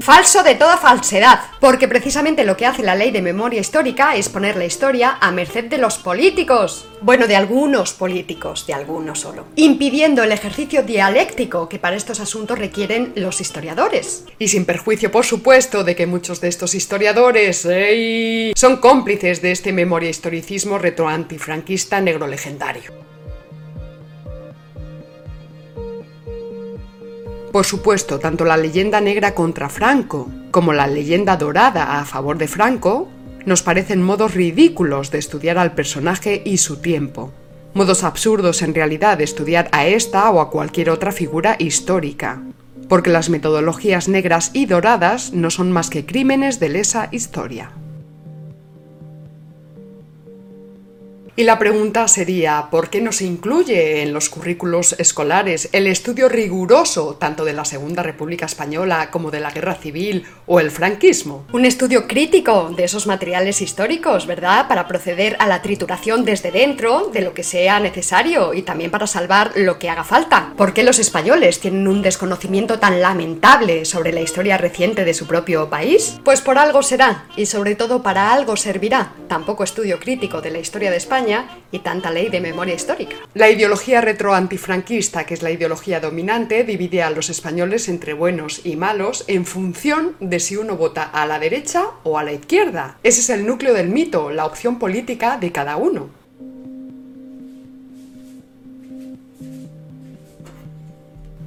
Falso 0.00 0.44
de 0.44 0.54
toda 0.54 0.76
falsedad, 0.76 1.40
porque 1.60 1.88
precisamente 1.88 2.44
lo 2.44 2.56
que 2.56 2.66
hace 2.66 2.82
la 2.82 2.94
ley 2.94 3.10
de 3.10 3.20
memoria 3.20 3.60
histórica 3.60 4.14
es 4.14 4.28
poner 4.28 4.56
la 4.56 4.64
historia 4.64 5.18
a 5.20 5.32
merced 5.32 5.64
de 5.64 5.78
los 5.78 5.98
políticos. 5.98 6.86
Bueno, 7.00 7.26
de 7.26 7.34
algunos 7.34 7.94
políticos, 7.94 8.66
de 8.66 8.74
algunos 8.74 9.20
solo. 9.20 9.46
Impidiendo 9.56 10.22
el 10.22 10.30
ejercicio 10.30 10.84
dialéctico 10.84 11.68
que 11.68 11.80
para 11.80 11.96
estos 11.96 12.20
asuntos 12.20 12.58
requieren 12.58 13.12
los 13.16 13.40
historiadores. 13.40 14.24
Y 14.38 14.48
sin 14.48 14.64
perjuicio, 14.64 15.10
por 15.10 15.24
supuesto, 15.24 15.82
de 15.82 15.96
que 15.96 16.06
muchos 16.06 16.40
de 16.40 16.48
estos 16.48 16.74
historiadores 16.74 17.66
son 18.54 18.76
cómplices 18.76 19.42
de 19.42 19.50
este 19.50 19.72
memoria 19.72 20.10
historicismo 20.10 20.78
retroantifranquista 20.78 22.00
negro 22.00 22.28
legendario. 22.28 23.07
Por 27.58 27.66
supuesto, 27.66 28.20
tanto 28.20 28.44
la 28.44 28.56
leyenda 28.56 29.00
negra 29.00 29.34
contra 29.34 29.68
Franco 29.68 30.30
como 30.52 30.72
la 30.72 30.86
leyenda 30.86 31.36
dorada 31.36 31.98
a 31.98 32.04
favor 32.04 32.38
de 32.38 32.46
Franco 32.46 33.08
nos 33.46 33.64
parecen 33.64 34.00
modos 34.00 34.34
ridículos 34.34 35.10
de 35.10 35.18
estudiar 35.18 35.58
al 35.58 35.74
personaje 35.74 36.40
y 36.44 36.58
su 36.58 36.76
tiempo. 36.76 37.32
Modos 37.74 38.04
absurdos 38.04 38.62
en 38.62 38.76
realidad 38.76 39.18
de 39.18 39.24
estudiar 39.24 39.68
a 39.72 39.88
esta 39.88 40.30
o 40.30 40.40
a 40.40 40.50
cualquier 40.50 40.88
otra 40.88 41.10
figura 41.10 41.56
histórica. 41.58 42.40
Porque 42.88 43.10
las 43.10 43.28
metodologías 43.28 44.06
negras 44.06 44.52
y 44.54 44.66
doradas 44.66 45.32
no 45.32 45.50
son 45.50 45.72
más 45.72 45.90
que 45.90 46.06
crímenes 46.06 46.60
de 46.60 46.68
lesa 46.68 47.08
historia. 47.10 47.72
Y 51.38 51.44
la 51.44 51.56
pregunta 51.56 52.08
sería, 52.08 52.66
¿por 52.68 52.90
qué 52.90 53.00
no 53.00 53.12
se 53.12 53.24
incluye 53.24 54.02
en 54.02 54.12
los 54.12 54.28
currículos 54.28 54.96
escolares 54.98 55.68
el 55.70 55.86
estudio 55.86 56.28
riguroso 56.28 57.14
tanto 57.14 57.44
de 57.44 57.52
la 57.52 57.64
Segunda 57.64 58.02
República 58.02 58.46
Española 58.46 59.12
como 59.12 59.30
de 59.30 59.38
la 59.38 59.52
Guerra 59.52 59.76
Civil 59.76 60.26
o 60.46 60.58
el 60.58 60.72
franquismo? 60.72 61.46
Un 61.52 61.64
estudio 61.64 62.08
crítico 62.08 62.72
de 62.76 62.82
esos 62.82 63.06
materiales 63.06 63.62
históricos, 63.62 64.26
¿verdad? 64.26 64.66
Para 64.66 64.88
proceder 64.88 65.36
a 65.38 65.46
la 65.46 65.62
trituración 65.62 66.24
desde 66.24 66.50
dentro 66.50 67.08
de 67.12 67.20
lo 67.20 67.34
que 67.34 67.44
sea 67.44 67.78
necesario 67.78 68.52
y 68.52 68.62
también 68.62 68.90
para 68.90 69.06
salvar 69.06 69.52
lo 69.54 69.78
que 69.78 69.90
haga 69.90 70.02
falta. 70.02 70.54
¿Por 70.56 70.74
qué 70.74 70.82
los 70.82 70.98
españoles 70.98 71.60
tienen 71.60 71.86
un 71.86 72.02
desconocimiento 72.02 72.80
tan 72.80 73.00
lamentable 73.00 73.84
sobre 73.84 74.12
la 74.12 74.22
historia 74.22 74.58
reciente 74.58 75.04
de 75.04 75.14
su 75.14 75.28
propio 75.28 75.70
país? 75.70 76.18
Pues 76.24 76.40
por 76.40 76.58
algo 76.58 76.82
será 76.82 77.26
y 77.36 77.46
sobre 77.46 77.76
todo 77.76 78.02
para 78.02 78.32
algo 78.32 78.56
servirá. 78.56 79.12
Tampoco 79.28 79.62
estudio 79.62 80.00
crítico 80.00 80.40
de 80.40 80.50
la 80.50 80.58
historia 80.58 80.90
de 80.90 80.96
Y 81.70 81.80
tanta 81.80 82.10
ley 82.10 82.28
de 82.30 82.40
memoria 82.40 82.74
histórica. 82.74 83.16
La 83.34 83.50
ideología 83.50 84.00
retroantifranquista, 84.00 85.24
que 85.24 85.34
es 85.34 85.42
la 85.42 85.50
ideología 85.50 86.00
dominante, 86.00 86.64
divide 86.64 87.02
a 87.02 87.10
los 87.10 87.28
españoles 87.28 87.88
entre 87.88 88.14
buenos 88.14 88.64
y 88.64 88.76
malos 88.76 89.24
en 89.26 89.44
función 89.44 90.16
de 90.20 90.40
si 90.40 90.56
uno 90.56 90.76
vota 90.76 91.02
a 91.02 91.26
la 91.26 91.38
derecha 91.38 91.84
o 92.04 92.18
a 92.18 92.24
la 92.24 92.32
izquierda. 92.32 92.96
Ese 93.02 93.20
es 93.20 93.30
el 93.30 93.46
núcleo 93.46 93.74
del 93.74 93.88
mito, 93.88 94.30
la 94.30 94.46
opción 94.46 94.78
política 94.78 95.36
de 95.36 95.52
cada 95.52 95.76
uno. 95.76 96.10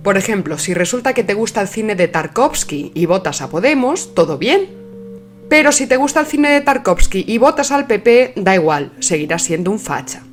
Por 0.04 0.18
ejemplo, 0.18 0.58
si 0.58 0.74
resulta 0.74 1.14
que 1.14 1.24
te 1.24 1.36
gusta 1.36 1.62
el 1.62 1.68
cine 1.68 1.96
de 1.96 2.08
Tarkovsky 2.08 2.92
y 2.96 3.06
votas 3.06 3.42
a 3.42 3.50
Podemos, 3.50 4.16
todo 4.16 4.40
bien, 4.40 4.81
pero 5.52 5.74
si 5.74 5.86
te 5.86 5.98
gusta 5.98 6.22
el 6.22 6.28
cine 6.28 6.50
de 6.50 6.62
Tarkovsky 6.62 7.26
y 7.28 7.38
votas 7.38 7.74
al 7.74 7.86
PP, 7.86 8.36
da 8.38 8.56
igual, 8.56 8.94
seguirás 9.00 9.44
siendo 9.44 9.70
un 9.70 9.80
facha. 9.80 10.24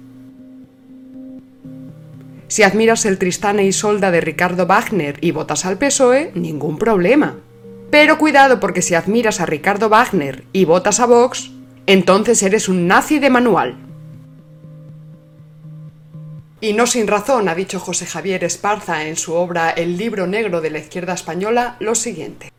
Si 2.46 2.62
admiras 2.62 3.04
el 3.04 3.18
Tristán 3.18 3.58
e 3.58 3.64
Isolda 3.64 4.12
de 4.12 4.20
Ricardo 4.20 4.64
Wagner 4.68 5.18
y 5.20 5.32
votas 5.32 5.64
al 5.64 5.76
PSOE, 5.76 6.30
ningún 6.36 6.78
problema. 6.78 7.34
Pero 7.90 8.16
cuidado 8.16 8.60
porque 8.60 8.80
si 8.80 8.94
admiras 8.94 9.40
a 9.40 9.46
Ricardo 9.46 9.88
Wagner 9.88 10.44
y 10.52 10.66
votas 10.66 11.00
a 11.00 11.06
Vox, 11.06 11.50
entonces 11.86 12.40
eres 12.44 12.68
un 12.68 12.86
nazi 12.86 13.18
de 13.18 13.30
manual. 13.30 13.76
Y 16.60 16.74
no 16.74 16.86
sin 16.86 17.08
razón 17.08 17.48
ha 17.48 17.56
dicho 17.56 17.80
José 17.80 18.06
Javier 18.06 18.44
Esparza 18.44 19.08
en 19.08 19.16
su 19.16 19.34
obra 19.34 19.70
El 19.70 19.96
libro 19.96 20.28
negro 20.28 20.60
de 20.60 20.70
la 20.70 20.78
izquierda 20.78 21.14
española 21.14 21.74
lo 21.80 21.96
siguiente. 21.96 22.52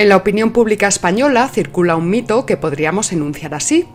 En 0.00 0.08
la 0.08 0.16
opinión 0.16 0.52
pública 0.52 0.88
española 0.88 1.46
circula 1.48 1.94
un 1.94 2.08
mito 2.08 2.46
que 2.46 2.56
podríamos 2.56 3.12
enunciar 3.12 3.52
así. 3.52 3.86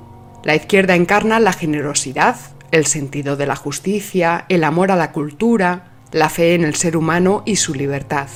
La 0.43 0.55
izquierda 0.55 0.95
encarna 0.95 1.39
la 1.39 1.51
generosidad, 1.51 2.35
el 2.69 2.85
sentido 2.85 3.37
de 3.37 3.47
la 3.47 3.55
justicia, 3.55 4.45
el 4.47 4.65
amor 4.65 4.91
a 4.91 4.97
la 4.97 5.11
cultura, 5.11 5.93
la 6.11 6.29
fe 6.29 6.53
en 6.53 6.63
el 6.63 6.75
ser 6.75 6.95
humano 6.95 7.41
y 7.43 7.55
su 7.55 7.73
libertad. 7.73 8.27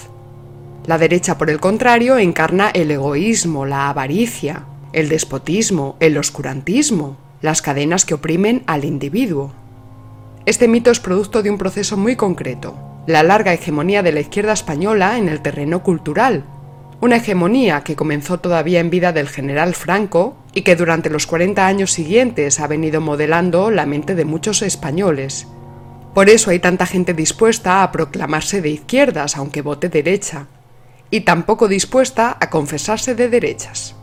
La 0.88 0.97
derecha, 0.97 1.38
por 1.38 1.51
el 1.51 1.59
contrario, 1.59 2.17
encarna 2.17 2.71
el 2.71 2.89
egoísmo, 2.89 3.67
la 3.67 3.88
avaricia, 3.88 4.63
el 4.91 5.07
despotismo, 5.07 5.95
el 5.99 6.17
oscurantismo, 6.17 7.17
las 7.43 7.61
cadenas 7.61 8.03
que 8.03 8.15
oprimen 8.15 8.63
al 8.65 8.83
individuo. 8.83 9.53
Este 10.47 10.67
mito 10.67 10.89
es 10.89 10.99
producto 10.99 11.43
de 11.43 11.51
un 11.51 11.59
proceso 11.59 11.97
muy 11.97 12.15
concreto, 12.15 12.73
la 13.05 13.21
larga 13.21 13.53
hegemonía 13.53 14.01
de 14.01 14.11
la 14.11 14.21
izquierda 14.21 14.53
española 14.53 15.19
en 15.19 15.29
el 15.29 15.43
terreno 15.43 15.83
cultural, 15.83 16.45
una 17.01 17.17
hegemonía 17.17 17.81
que 17.81 17.95
comenzó 17.95 18.39
todavía 18.39 18.79
en 18.79 18.89
vida 18.89 19.13
del 19.13 19.29
general 19.29 19.73
Franco 19.73 20.37
y 20.53 20.63
que 20.63 20.75
durante 20.75 21.09
los 21.09 21.27
40 21.27 21.65
años 21.65 21.91
siguientes 21.91 22.59
ha 22.59 22.67
venido 22.67 22.99
modelando 22.99 23.71
la 23.71 23.85
mente 23.85 24.15
de 24.15 24.25
muchos 24.25 24.61
españoles. 24.61 25.47
Por 26.13 26.29
eso 26.29 26.49
hay 26.49 26.59
tanta 26.59 26.85
gente 26.85 27.13
dispuesta 27.13 27.83
a 27.83 27.91
proclamarse 27.91 28.61
de 28.61 28.69
izquierdas 28.69 29.37
aunque 29.37 29.61
vote 29.61 29.89
derecha, 29.89 30.47
y 31.11 31.21
tampoco 31.21 31.67
dispuesta 31.67 32.37
a 32.39 32.49
confesarse 32.49 33.15
de 33.15 33.29
derechas. 33.29 33.95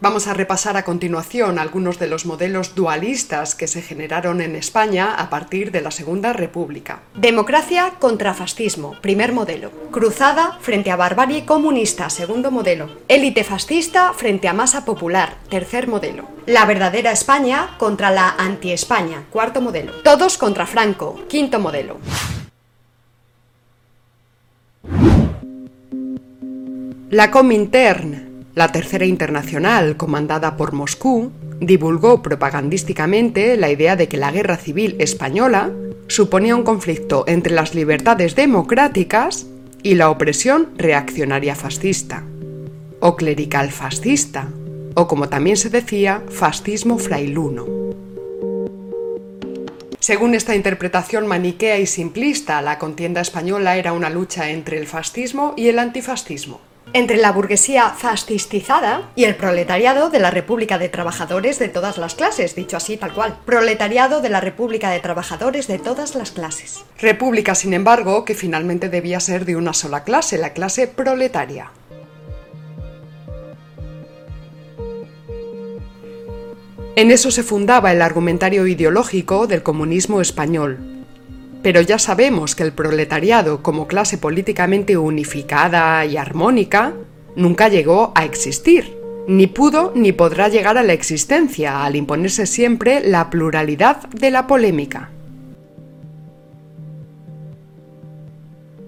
Vamos 0.00 0.28
a 0.28 0.34
repasar 0.34 0.76
a 0.76 0.84
continuación 0.84 1.58
algunos 1.58 1.98
de 1.98 2.06
los 2.06 2.24
modelos 2.24 2.76
dualistas 2.76 3.56
que 3.56 3.66
se 3.66 3.82
generaron 3.82 4.40
en 4.40 4.54
España 4.54 5.12
a 5.12 5.28
partir 5.28 5.72
de 5.72 5.80
la 5.80 5.90
Segunda 5.90 6.32
República. 6.32 7.00
Democracia 7.16 7.94
contra 7.98 8.32
fascismo, 8.32 8.94
primer 9.00 9.32
modelo. 9.32 9.72
Cruzada 9.90 10.56
frente 10.60 10.92
a 10.92 10.96
barbarie 10.96 11.44
comunista, 11.44 12.10
segundo 12.10 12.52
modelo. 12.52 12.88
Élite 13.08 13.42
fascista 13.42 14.12
frente 14.12 14.46
a 14.46 14.52
masa 14.52 14.84
popular, 14.84 15.34
tercer 15.50 15.88
modelo. 15.88 16.28
La 16.46 16.64
verdadera 16.64 17.10
España 17.10 17.74
contra 17.76 18.12
la 18.12 18.36
anti-España, 18.38 19.24
cuarto 19.30 19.60
modelo. 19.60 19.94
Todos 20.04 20.38
contra 20.38 20.64
Franco, 20.66 21.26
quinto 21.28 21.58
modelo. 21.58 21.98
La 27.10 27.32
Comintern 27.32 28.27
la 28.58 28.72
Tercera 28.72 29.06
Internacional, 29.06 29.96
comandada 29.96 30.56
por 30.56 30.72
Moscú, 30.72 31.30
divulgó 31.60 32.22
propagandísticamente 32.22 33.56
la 33.56 33.70
idea 33.70 33.94
de 33.94 34.08
que 34.08 34.16
la 34.16 34.32
guerra 34.32 34.56
civil 34.56 34.96
española 34.98 35.70
suponía 36.08 36.56
un 36.56 36.64
conflicto 36.64 37.22
entre 37.28 37.54
las 37.54 37.76
libertades 37.76 38.34
democráticas 38.34 39.46
y 39.84 39.94
la 39.94 40.10
opresión 40.10 40.70
reaccionaria 40.76 41.54
fascista, 41.54 42.24
o 42.98 43.14
clerical 43.14 43.70
fascista, 43.70 44.48
o 44.96 45.06
como 45.06 45.28
también 45.28 45.56
se 45.56 45.70
decía, 45.70 46.24
fascismo 46.28 46.98
frailuno. 46.98 47.64
Según 50.00 50.34
esta 50.34 50.56
interpretación 50.56 51.28
maniquea 51.28 51.78
y 51.78 51.86
simplista, 51.86 52.60
la 52.60 52.80
contienda 52.80 53.20
española 53.20 53.76
era 53.76 53.92
una 53.92 54.10
lucha 54.10 54.50
entre 54.50 54.78
el 54.78 54.88
fascismo 54.88 55.54
y 55.56 55.68
el 55.68 55.78
antifascismo 55.78 56.67
entre 56.92 57.16
la 57.16 57.32
burguesía 57.32 57.90
fascistizada 57.90 59.10
y 59.14 59.24
el 59.24 59.36
proletariado 59.36 60.10
de 60.10 60.20
la 60.20 60.30
República 60.30 60.78
de 60.78 60.88
Trabajadores 60.88 61.58
de 61.58 61.68
todas 61.68 61.98
las 61.98 62.14
clases, 62.14 62.54
dicho 62.54 62.76
así 62.76 62.96
tal 62.96 63.12
cual. 63.12 63.38
Proletariado 63.44 64.20
de 64.20 64.28
la 64.30 64.40
República 64.40 64.90
de 64.90 65.00
Trabajadores 65.00 65.66
de 65.66 65.78
todas 65.78 66.14
las 66.14 66.30
clases. 66.30 66.84
República, 66.98 67.54
sin 67.54 67.74
embargo, 67.74 68.24
que 68.24 68.34
finalmente 68.34 68.88
debía 68.88 69.20
ser 69.20 69.44
de 69.44 69.56
una 69.56 69.74
sola 69.74 70.04
clase, 70.04 70.38
la 70.38 70.52
clase 70.52 70.86
proletaria. 70.86 71.70
En 76.96 77.12
eso 77.12 77.30
se 77.30 77.44
fundaba 77.44 77.92
el 77.92 78.02
argumentario 78.02 78.66
ideológico 78.66 79.46
del 79.46 79.62
comunismo 79.62 80.20
español, 80.20 80.97
pero 81.62 81.80
ya 81.80 81.98
sabemos 81.98 82.54
que 82.54 82.62
el 82.62 82.72
proletariado 82.72 83.62
como 83.62 83.86
clase 83.86 84.18
políticamente 84.18 84.96
unificada 84.96 86.04
y 86.06 86.16
armónica 86.16 86.92
nunca 87.36 87.68
llegó 87.68 88.12
a 88.14 88.24
existir, 88.24 88.96
ni 89.26 89.46
pudo 89.46 89.92
ni 89.94 90.12
podrá 90.12 90.48
llegar 90.48 90.78
a 90.78 90.82
la 90.82 90.92
existencia 90.92 91.84
al 91.84 91.96
imponerse 91.96 92.46
siempre 92.46 93.00
la 93.00 93.30
pluralidad 93.30 94.08
de 94.08 94.30
la 94.30 94.46
polémica. 94.46 95.10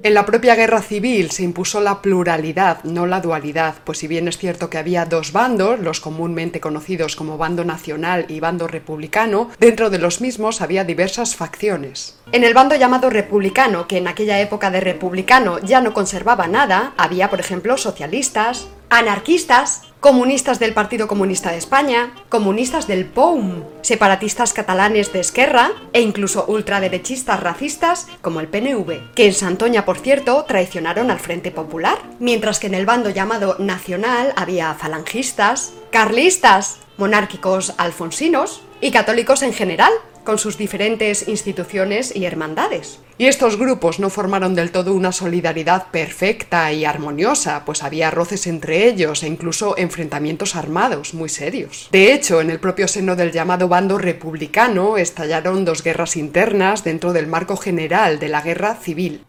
En 0.03 0.15
la 0.15 0.25
propia 0.25 0.55
guerra 0.55 0.81
civil 0.81 1.31
se 1.31 1.43
impuso 1.43 1.79
la 1.83 2.01
pluralidad, 2.01 2.83
no 2.85 3.05
la 3.05 3.21
dualidad, 3.21 3.75
pues 3.85 3.99
si 3.99 4.09
bien 4.09 4.29
es 4.29 4.39
cierto 4.39 4.71
que 4.71 4.79
había 4.79 5.05
dos 5.05 5.31
bandos, 5.33 5.79
los 5.79 6.01
comúnmente 6.01 6.59
conocidos 6.59 7.17
como 7.17 7.37
bando 7.37 7.67
nacional 7.67 8.25
y 8.29 8.41
bando 8.41 8.67
republicano, 8.67 9.51
dentro 9.59 9.91
de 9.91 9.99
los 9.99 10.23
mismos 10.23 10.63
había 10.63 10.85
diversas 10.85 11.37
facciones. 11.37 12.19
En 12.33 12.45
el 12.45 12.55
bando 12.55 12.77
llamado 12.77 13.11
republicano, 13.11 13.87
que 13.89 13.99
en 13.99 14.09
aquella 14.09 14.41
época 14.41 14.71
de 14.71 14.81
republicano 14.81 15.59
ya 15.59 15.83
no 15.83 15.93
conservaba 15.93 16.47
nada, 16.47 16.95
había 16.97 17.29
por 17.29 17.41
ejemplo 17.41 17.77
socialistas, 17.77 18.69
anarquistas, 18.91 19.83
comunistas 20.01 20.59
del 20.59 20.75
Partido 20.75 21.07
Comunista 21.07 21.53
de 21.53 21.59
España, 21.59 22.13
comunistas 22.29 22.87
del 22.87 23.07
POUM, 23.07 23.63
separatistas 23.83 24.53
catalanes 24.53 25.13
de 25.13 25.21
Esquerra 25.21 25.71
e 25.93 26.01
incluso 26.01 26.45
ultraderechistas 26.49 27.41
racistas 27.41 28.09
como 28.21 28.41
el 28.41 28.49
PNV, 28.49 29.15
que 29.15 29.27
en 29.27 29.35
Santoña, 29.35 29.85
por 29.85 29.99
cierto, 29.99 30.45
traicionaron 30.45 31.11
al 31.11 31.21
Frente 31.21 31.51
Popular, 31.51 31.99
mientras 32.19 32.59
que 32.59 32.67
en 32.67 32.75
el 32.75 32.87
bando 32.87 33.11
llamado 33.11 33.57
Nacional 33.59 34.33
había 34.37 34.75
falangistas, 34.75 35.73
carlistas, 35.91 36.81
monárquicos 36.97 37.75
alfonsinos 37.79 38.63
y 38.81 38.91
católicos 38.91 39.43
en 39.43 39.53
general, 39.53 39.93
con 40.25 40.39
sus 40.39 40.57
diferentes 40.59 41.29
instituciones 41.29 42.15
y 42.15 42.25
hermandades. 42.25 43.01
Y 43.19 43.27
estos 43.27 43.59
grupos 43.59 44.01
no 44.01 44.09
formaron 44.09 44.55
del 44.55 44.71
todo 44.71 44.95
una 44.95 45.13
solidaridad 45.13 45.89
perfecta 45.91 46.73
y 46.73 46.85
armoniosa, 46.85 47.65
pues 47.65 47.83
había 47.83 48.11
roces 48.11 48.47
entre 48.47 48.87
ellos 48.89 49.23
e 49.23 49.29
incluso 49.29 49.77
enfrentamientos 49.77 50.57
armados 50.57 51.13
muy 51.13 51.29
serios. 51.29 51.89
De 51.93 52.15
hecho, 52.15 52.41
en 52.41 52.51
el 52.51 52.61
propio 52.61 52.89
seno 52.89 53.17
del 53.17 53.33
llamado 53.33 53.69
bando 53.69 53.99
republicano 53.99 54.97
estallaron 54.97 55.65
dos 55.65 55.83
guerras 55.83 56.17
internas 56.17 56.85
dentro 56.85 57.13
del 57.13 57.27
marco 57.27 57.57
general 57.57 58.19
de 58.19 58.29
la 58.29 58.41
guerra 58.41 58.75
civil. 58.77 59.25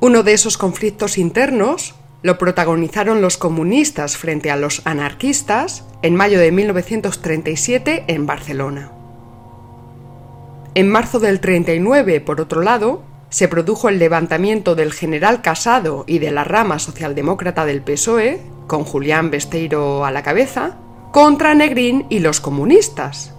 Uno 0.00 0.22
de 0.22 0.34
esos 0.34 0.58
conflictos 0.58 1.16
internos 1.16 1.94
lo 2.24 2.38
protagonizaron 2.38 3.20
los 3.20 3.36
comunistas 3.36 4.16
frente 4.16 4.50
a 4.50 4.56
los 4.56 4.80
anarquistas 4.86 5.84
en 6.00 6.16
mayo 6.16 6.40
de 6.40 6.52
1937 6.52 8.04
en 8.08 8.24
Barcelona. 8.24 8.92
En 10.74 10.88
marzo 10.88 11.20
del 11.20 11.38
39, 11.40 12.22
por 12.22 12.40
otro 12.40 12.62
lado, 12.62 13.02
se 13.28 13.46
produjo 13.46 13.90
el 13.90 13.98
levantamiento 13.98 14.74
del 14.74 14.94
general 14.94 15.42
Casado 15.42 16.04
y 16.06 16.18
de 16.18 16.30
la 16.30 16.44
rama 16.44 16.78
socialdemócrata 16.78 17.66
del 17.66 17.82
PSOE, 17.82 18.40
con 18.66 18.84
Julián 18.84 19.30
Besteiro 19.30 20.06
a 20.06 20.10
la 20.10 20.22
cabeza, 20.22 20.78
contra 21.12 21.54
Negrín 21.54 22.06
y 22.08 22.20
los 22.20 22.40
comunistas. 22.40 23.34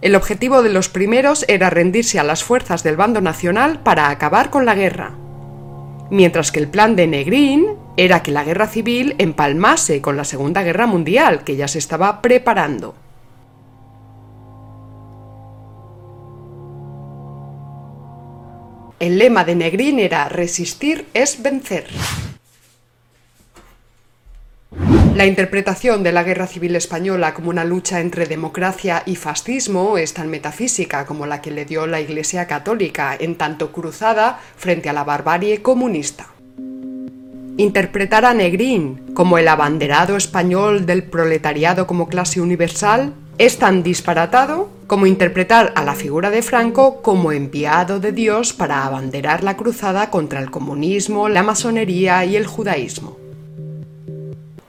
El 0.00 0.14
objetivo 0.14 0.62
de 0.62 0.70
los 0.70 0.88
primeros 0.88 1.44
era 1.48 1.68
rendirse 1.68 2.18
a 2.18 2.24
las 2.24 2.42
fuerzas 2.42 2.82
del 2.82 2.96
bando 2.96 3.20
nacional 3.20 3.80
para 3.80 4.08
acabar 4.08 4.48
con 4.48 4.64
la 4.64 4.74
guerra 4.74 5.12
mientras 6.10 6.52
que 6.52 6.60
el 6.60 6.68
plan 6.68 6.96
de 6.96 7.06
Negrín 7.06 7.66
era 7.96 8.22
que 8.22 8.30
la 8.30 8.44
guerra 8.44 8.66
civil 8.66 9.14
empalmase 9.18 10.00
con 10.00 10.16
la 10.16 10.24
Segunda 10.24 10.62
Guerra 10.62 10.86
Mundial, 10.86 11.44
que 11.44 11.56
ya 11.56 11.68
se 11.68 11.78
estaba 11.78 12.22
preparando. 12.22 12.94
El 18.98 19.18
lema 19.18 19.44
de 19.44 19.54
Negrín 19.54 19.98
era 19.98 20.28
resistir 20.28 21.06
es 21.12 21.42
vencer. 21.42 21.86
La 25.16 25.24
interpretación 25.24 26.02
de 26.02 26.12
la 26.12 26.24
Guerra 26.24 26.46
Civil 26.46 26.76
Española 26.76 27.32
como 27.32 27.48
una 27.48 27.64
lucha 27.64 28.00
entre 28.00 28.26
democracia 28.26 29.02
y 29.06 29.16
fascismo 29.16 29.96
es 29.96 30.12
tan 30.12 30.28
metafísica 30.28 31.06
como 31.06 31.24
la 31.24 31.40
que 31.40 31.50
le 31.50 31.64
dio 31.64 31.86
la 31.86 32.02
Iglesia 32.02 32.46
Católica, 32.46 33.16
en 33.18 33.36
tanto 33.36 33.72
cruzada 33.72 34.38
frente 34.58 34.90
a 34.90 34.92
la 34.92 35.04
barbarie 35.04 35.62
comunista. 35.62 36.26
Interpretar 37.56 38.26
a 38.26 38.34
Negrín 38.34 39.14
como 39.14 39.38
el 39.38 39.48
abanderado 39.48 40.18
español 40.18 40.84
del 40.84 41.04
proletariado 41.04 41.86
como 41.86 42.08
clase 42.08 42.42
universal 42.42 43.14
es 43.38 43.58
tan 43.58 43.82
disparatado 43.82 44.68
como 44.86 45.06
interpretar 45.06 45.72
a 45.76 45.82
la 45.82 45.94
figura 45.94 46.28
de 46.30 46.42
Franco 46.42 47.00
como 47.00 47.32
enviado 47.32 48.00
de 48.00 48.12
Dios 48.12 48.52
para 48.52 48.84
abanderar 48.84 49.42
la 49.42 49.56
cruzada 49.56 50.10
contra 50.10 50.40
el 50.40 50.50
comunismo, 50.50 51.30
la 51.30 51.42
masonería 51.42 52.22
y 52.26 52.36
el 52.36 52.46
judaísmo. 52.46 53.25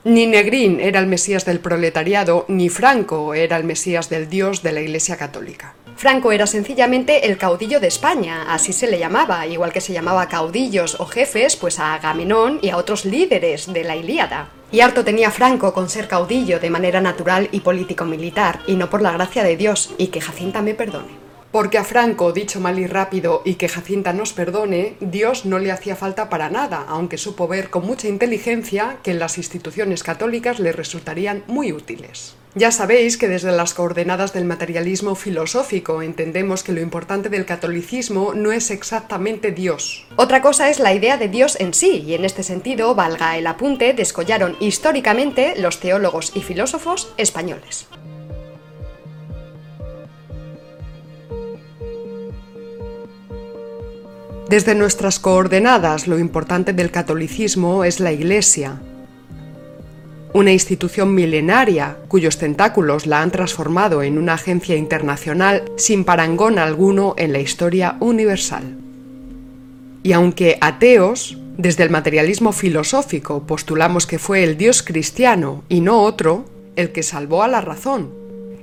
Ni 0.08 0.26
Negrín 0.26 0.80
era 0.80 1.00
el 1.00 1.06
Mesías 1.06 1.44
del 1.44 1.60
proletariado, 1.60 2.46
ni 2.48 2.70
Franco 2.70 3.34
era 3.34 3.58
el 3.58 3.64
Mesías 3.64 4.08
del 4.08 4.30
Dios 4.30 4.62
de 4.62 4.72
la 4.72 4.80
Iglesia 4.80 5.18
Católica. 5.18 5.74
Franco 5.96 6.32
era 6.32 6.46
sencillamente 6.46 7.26
el 7.26 7.36
caudillo 7.36 7.78
de 7.78 7.88
España, 7.88 8.46
así 8.48 8.72
se 8.72 8.86
le 8.86 8.98
llamaba, 8.98 9.46
igual 9.46 9.70
que 9.70 9.82
se 9.82 9.92
llamaba 9.92 10.26
caudillos 10.26 10.98
o 10.98 11.04
jefes, 11.04 11.56
pues 11.56 11.78
a 11.78 11.92
Agamenón 11.92 12.58
y 12.62 12.70
a 12.70 12.78
otros 12.78 13.04
líderes 13.04 13.70
de 13.70 13.84
la 13.84 13.96
Ilíada. 13.96 14.48
Y 14.72 14.80
harto 14.80 15.04
tenía 15.04 15.30
Franco 15.30 15.74
con 15.74 15.90
ser 15.90 16.08
caudillo 16.08 16.58
de 16.58 16.70
manera 16.70 17.02
natural 17.02 17.50
y 17.52 17.60
político-militar, 17.60 18.60
y 18.66 18.76
no 18.76 18.88
por 18.88 19.02
la 19.02 19.12
gracia 19.12 19.44
de 19.44 19.58
Dios, 19.58 19.94
y 19.98 20.06
que 20.06 20.22
Jacinta 20.22 20.62
me 20.62 20.72
perdone. 20.72 21.27
Porque 21.50 21.78
a 21.78 21.84
Franco, 21.84 22.32
dicho 22.32 22.60
mal 22.60 22.78
y 22.78 22.86
rápido, 22.86 23.40
y 23.44 23.54
que 23.54 23.68
Jacinta 23.68 24.12
nos 24.12 24.34
perdone, 24.34 24.96
Dios 25.00 25.46
no 25.46 25.58
le 25.58 25.72
hacía 25.72 25.96
falta 25.96 26.28
para 26.28 26.50
nada, 26.50 26.84
aunque 26.88 27.16
supo 27.16 27.48
ver 27.48 27.70
con 27.70 27.86
mucha 27.86 28.06
inteligencia 28.06 28.98
que 29.02 29.12
en 29.12 29.18
las 29.18 29.38
instituciones 29.38 30.02
católicas 30.02 30.60
le 30.60 30.72
resultarían 30.72 31.44
muy 31.46 31.72
útiles. 31.72 32.36
Ya 32.54 32.70
sabéis 32.70 33.16
que 33.16 33.28
desde 33.28 33.52
las 33.52 33.72
coordenadas 33.72 34.32
del 34.32 34.44
materialismo 34.44 35.14
filosófico 35.14 36.02
entendemos 36.02 36.62
que 36.62 36.72
lo 36.72 36.80
importante 36.80 37.28
del 37.28 37.46
catolicismo 37.46 38.34
no 38.34 38.52
es 38.52 38.70
exactamente 38.70 39.52
Dios. 39.52 40.06
Otra 40.16 40.42
cosa 40.42 40.68
es 40.68 40.80
la 40.80 40.92
idea 40.92 41.16
de 41.16 41.28
Dios 41.28 41.56
en 41.60 41.72
sí, 41.72 42.04
y 42.06 42.14
en 42.14 42.24
este 42.24 42.42
sentido, 42.42 42.94
valga 42.94 43.38
el 43.38 43.46
apunte, 43.46 43.94
descollaron 43.94 44.56
históricamente 44.60 45.54
los 45.56 45.80
teólogos 45.80 46.32
y 46.34 46.42
filósofos 46.42 47.12
españoles. 47.16 47.86
Desde 54.48 54.74
nuestras 54.74 55.18
coordenadas, 55.18 56.06
lo 56.06 56.18
importante 56.18 56.72
del 56.72 56.90
catolicismo 56.90 57.84
es 57.84 58.00
la 58.00 58.12
Iglesia, 58.12 58.80
una 60.32 60.52
institución 60.52 61.14
milenaria 61.14 61.98
cuyos 62.08 62.38
tentáculos 62.38 63.06
la 63.06 63.20
han 63.20 63.30
transformado 63.30 64.02
en 64.02 64.16
una 64.16 64.34
agencia 64.34 64.76
internacional 64.76 65.64
sin 65.76 66.04
parangón 66.04 66.58
alguno 66.58 67.14
en 67.18 67.32
la 67.32 67.40
historia 67.40 67.96
universal. 68.00 68.76
Y 70.02 70.12
aunque 70.12 70.56
ateos, 70.60 71.36
desde 71.58 71.82
el 71.82 71.90
materialismo 71.90 72.52
filosófico 72.52 73.46
postulamos 73.46 74.06
que 74.06 74.18
fue 74.18 74.44
el 74.44 74.56
Dios 74.56 74.82
cristiano 74.82 75.64
y 75.68 75.80
no 75.80 76.02
otro 76.02 76.46
el 76.76 76.92
que 76.92 77.02
salvó 77.02 77.42
a 77.42 77.48
la 77.48 77.60
razón, 77.60 78.10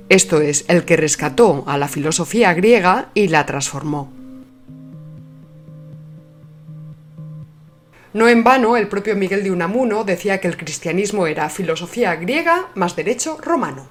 esto 0.08 0.40
es, 0.40 0.64
el 0.68 0.84
que 0.84 0.96
rescató 0.96 1.64
a 1.66 1.78
la 1.78 1.88
filosofía 1.88 2.54
griega 2.54 3.10
y 3.14 3.28
la 3.28 3.44
transformó. 3.44 4.25
No 8.16 8.30
en 8.30 8.44
vano, 8.44 8.78
el 8.78 8.88
propio 8.88 9.14
Miguel 9.14 9.44
de 9.44 9.50
Unamuno 9.50 10.02
decía 10.02 10.40
que 10.40 10.48
el 10.48 10.56
cristianismo 10.56 11.26
era 11.26 11.50
filosofía 11.50 12.16
griega 12.16 12.70
más 12.74 12.96
derecho 12.96 13.36
romano. 13.42 13.90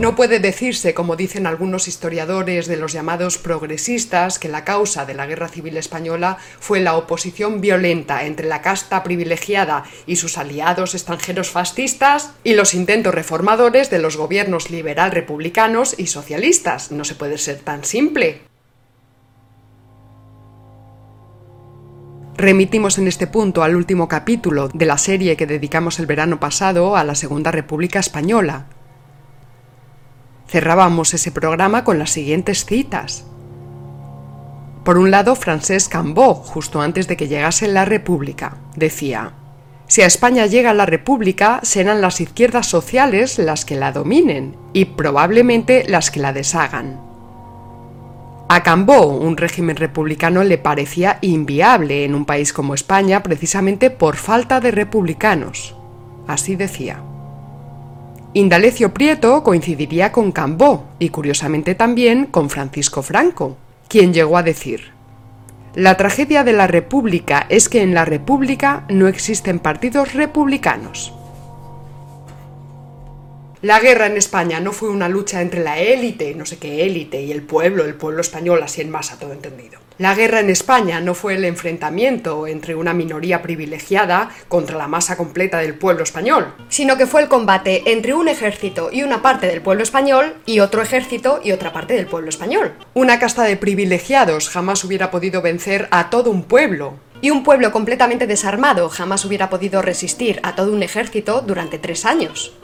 No 0.00 0.16
puede 0.16 0.40
decirse, 0.40 0.92
como 0.92 1.14
dicen 1.14 1.46
algunos 1.46 1.86
historiadores 1.86 2.66
de 2.66 2.76
los 2.76 2.92
llamados 2.92 3.38
progresistas, 3.38 4.40
que 4.40 4.48
la 4.48 4.64
causa 4.64 5.06
de 5.06 5.14
la 5.14 5.26
Guerra 5.26 5.46
Civil 5.46 5.76
Española 5.76 6.38
fue 6.58 6.80
la 6.80 6.96
oposición 6.96 7.60
violenta 7.60 8.24
entre 8.24 8.48
la 8.48 8.60
casta 8.60 9.04
privilegiada 9.04 9.84
y 10.06 10.16
sus 10.16 10.38
aliados 10.38 10.96
extranjeros 10.96 11.50
fascistas 11.50 12.32
y 12.42 12.54
los 12.54 12.74
intentos 12.74 13.14
reformadores 13.14 13.90
de 13.90 14.00
los 14.00 14.16
gobiernos 14.16 14.70
liberal 14.70 15.12
republicanos 15.12 15.94
y 15.96 16.08
socialistas. 16.08 16.90
No 16.90 17.04
se 17.04 17.14
puede 17.14 17.38
ser 17.38 17.60
tan 17.60 17.84
simple. 17.84 18.49
Remitimos 22.40 22.96
en 22.96 23.06
este 23.06 23.26
punto 23.26 23.62
al 23.62 23.76
último 23.76 24.08
capítulo 24.08 24.68
de 24.68 24.86
la 24.86 24.96
serie 24.96 25.36
que 25.36 25.46
dedicamos 25.46 25.98
el 25.98 26.06
verano 26.06 26.40
pasado 26.40 26.96
a 26.96 27.04
la 27.04 27.14
Segunda 27.14 27.50
República 27.50 27.98
Española. 27.98 28.64
Cerrábamos 30.48 31.12
ese 31.12 31.32
programa 31.32 31.84
con 31.84 31.98
las 31.98 32.08
siguientes 32.08 32.64
citas. 32.64 33.26
Por 34.84 34.96
un 34.96 35.10
lado, 35.10 35.36
Francesc 35.36 35.92
Cambó, 35.92 36.32
justo 36.32 36.80
antes 36.80 37.08
de 37.08 37.18
que 37.18 37.28
llegase 37.28 37.68
la 37.68 37.84
República, 37.84 38.56
decía, 38.74 39.34
Si 39.86 40.00
a 40.00 40.06
España 40.06 40.46
llega 40.46 40.72
la 40.72 40.86
República, 40.86 41.60
serán 41.62 42.00
las 42.00 42.22
izquierdas 42.22 42.66
sociales 42.66 43.38
las 43.38 43.66
que 43.66 43.76
la 43.76 43.92
dominen 43.92 44.56
y 44.72 44.86
probablemente 44.86 45.84
las 45.86 46.10
que 46.10 46.20
la 46.20 46.32
deshagan. 46.32 47.09
A 48.52 48.64
Cambó, 48.64 49.06
un 49.06 49.36
régimen 49.36 49.76
republicano 49.76 50.42
le 50.42 50.58
parecía 50.58 51.18
inviable 51.20 52.04
en 52.04 52.16
un 52.16 52.24
país 52.24 52.52
como 52.52 52.74
España 52.74 53.22
precisamente 53.22 53.90
por 53.90 54.16
falta 54.16 54.58
de 54.58 54.72
republicanos. 54.72 55.76
Así 56.26 56.56
decía. 56.56 57.00
Indalecio 58.34 58.92
Prieto 58.92 59.44
coincidiría 59.44 60.10
con 60.10 60.32
Cambó 60.32 60.88
y 60.98 61.10
curiosamente 61.10 61.76
también 61.76 62.26
con 62.26 62.50
Francisco 62.50 63.02
Franco, 63.02 63.56
quien 63.86 64.12
llegó 64.12 64.36
a 64.36 64.42
decir, 64.42 64.94
la 65.76 65.96
tragedia 65.96 66.42
de 66.42 66.52
la 66.52 66.66
República 66.66 67.46
es 67.50 67.68
que 67.68 67.82
en 67.82 67.94
la 67.94 68.04
República 68.04 68.84
no 68.88 69.06
existen 69.06 69.60
partidos 69.60 70.14
republicanos. 70.14 71.14
La 73.62 73.78
guerra 73.78 74.06
en 74.06 74.16
España 74.16 74.58
no 74.58 74.72
fue 74.72 74.88
una 74.88 75.10
lucha 75.10 75.42
entre 75.42 75.62
la 75.62 75.78
élite, 75.78 76.34
no 76.34 76.46
sé 76.46 76.56
qué 76.56 76.86
élite, 76.86 77.20
y 77.20 77.30
el 77.30 77.42
pueblo, 77.42 77.84
el 77.84 77.94
pueblo 77.94 78.22
español, 78.22 78.62
así 78.62 78.80
en 78.80 78.88
masa, 78.88 79.18
todo 79.18 79.34
entendido. 79.34 79.78
La 79.98 80.14
guerra 80.14 80.40
en 80.40 80.48
España 80.48 80.98
no 81.02 81.12
fue 81.12 81.34
el 81.34 81.44
enfrentamiento 81.44 82.46
entre 82.46 82.74
una 82.74 82.94
minoría 82.94 83.42
privilegiada 83.42 84.30
contra 84.48 84.78
la 84.78 84.88
masa 84.88 85.18
completa 85.18 85.58
del 85.58 85.74
pueblo 85.74 86.04
español, 86.04 86.54
sino 86.70 86.96
que 86.96 87.06
fue 87.06 87.20
el 87.20 87.28
combate 87.28 87.82
entre 87.92 88.14
un 88.14 88.28
ejército 88.28 88.88
y 88.90 89.02
una 89.02 89.20
parte 89.20 89.46
del 89.46 89.60
pueblo 89.60 89.82
español 89.82 90.36
y 90.46 90.60
otro 90.60 90.80
ejército 90.80 91.42
y 91.44 91.52
otra 91.52 91.70
parte 91.70 91.92
del 91.92 92.06
pueblo 92.06 92.30
español. 92.30 92.72
Una 92.94 93.18
casta 93.18 93.42
de 93.42 93.58
privilegiados 93.58 94.48
jamás 94.48 94.84
hubiera 94.84 95.10
podido 95.10 95.42
vencer 95.42 95.86
a 95.90 96.08
todo 96.08 96.30
un 96.30 96.44
pueblo, 96.44 96.94
y 97.20 97.28
un 97.28 97.42
pueblo 97.42 97.72
completamente 97.72 98.26
desarmado 98.26 98.88
jamás 98.88 99.26
hubiera 99.26 99.50
podido 99.50 99.82
resistir 99.82 100.40
a 100.44 100.54
todo 100.54 100.72
un 100.72 100.82
ejército 100.82 101.42
durante 101.42 101.78
tres 101.78 102.06
años. 102.06 102.54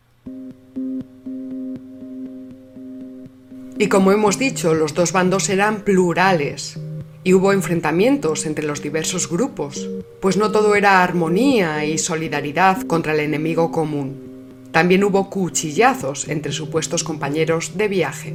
Y 3.79 3.89
como 3.89 4.11
hemos 4.11 4.39
dicho, 4.39 4.75
los 4.75 4.95
dos 4.95 5.13
bandos 5.13 5.51
eran 5.51 5.83
plurales 5.83 6.79
y 7.23 7.35
hubo 7.35 7.53
enfrentamientos 7.53 8.47
entre 8.47 8.65
los 8.65 8.83
diversos 8.83 9.29
grupos, 9.29 9.91
pues 10.21 10.37
no 10.37 10.51
todo 10.51 10.77
era 10.77 11.03
armonía 11.03 11.85
y 11.85 11.99
solidaridad 11.99 12.83
contra 12.83 13.13
el 13.13 13.21
enemigo 13.21 13.71
común. 13.71 14.69
También 14.73 15.05
hubo 15.05 15.29
cuchillazos 15.29 16.29
entre 16.29 16.53
supuestos 16.53 17.05
compañeros 17.05 17.77
de 17.77 17.89
viaje. 17.89 18.35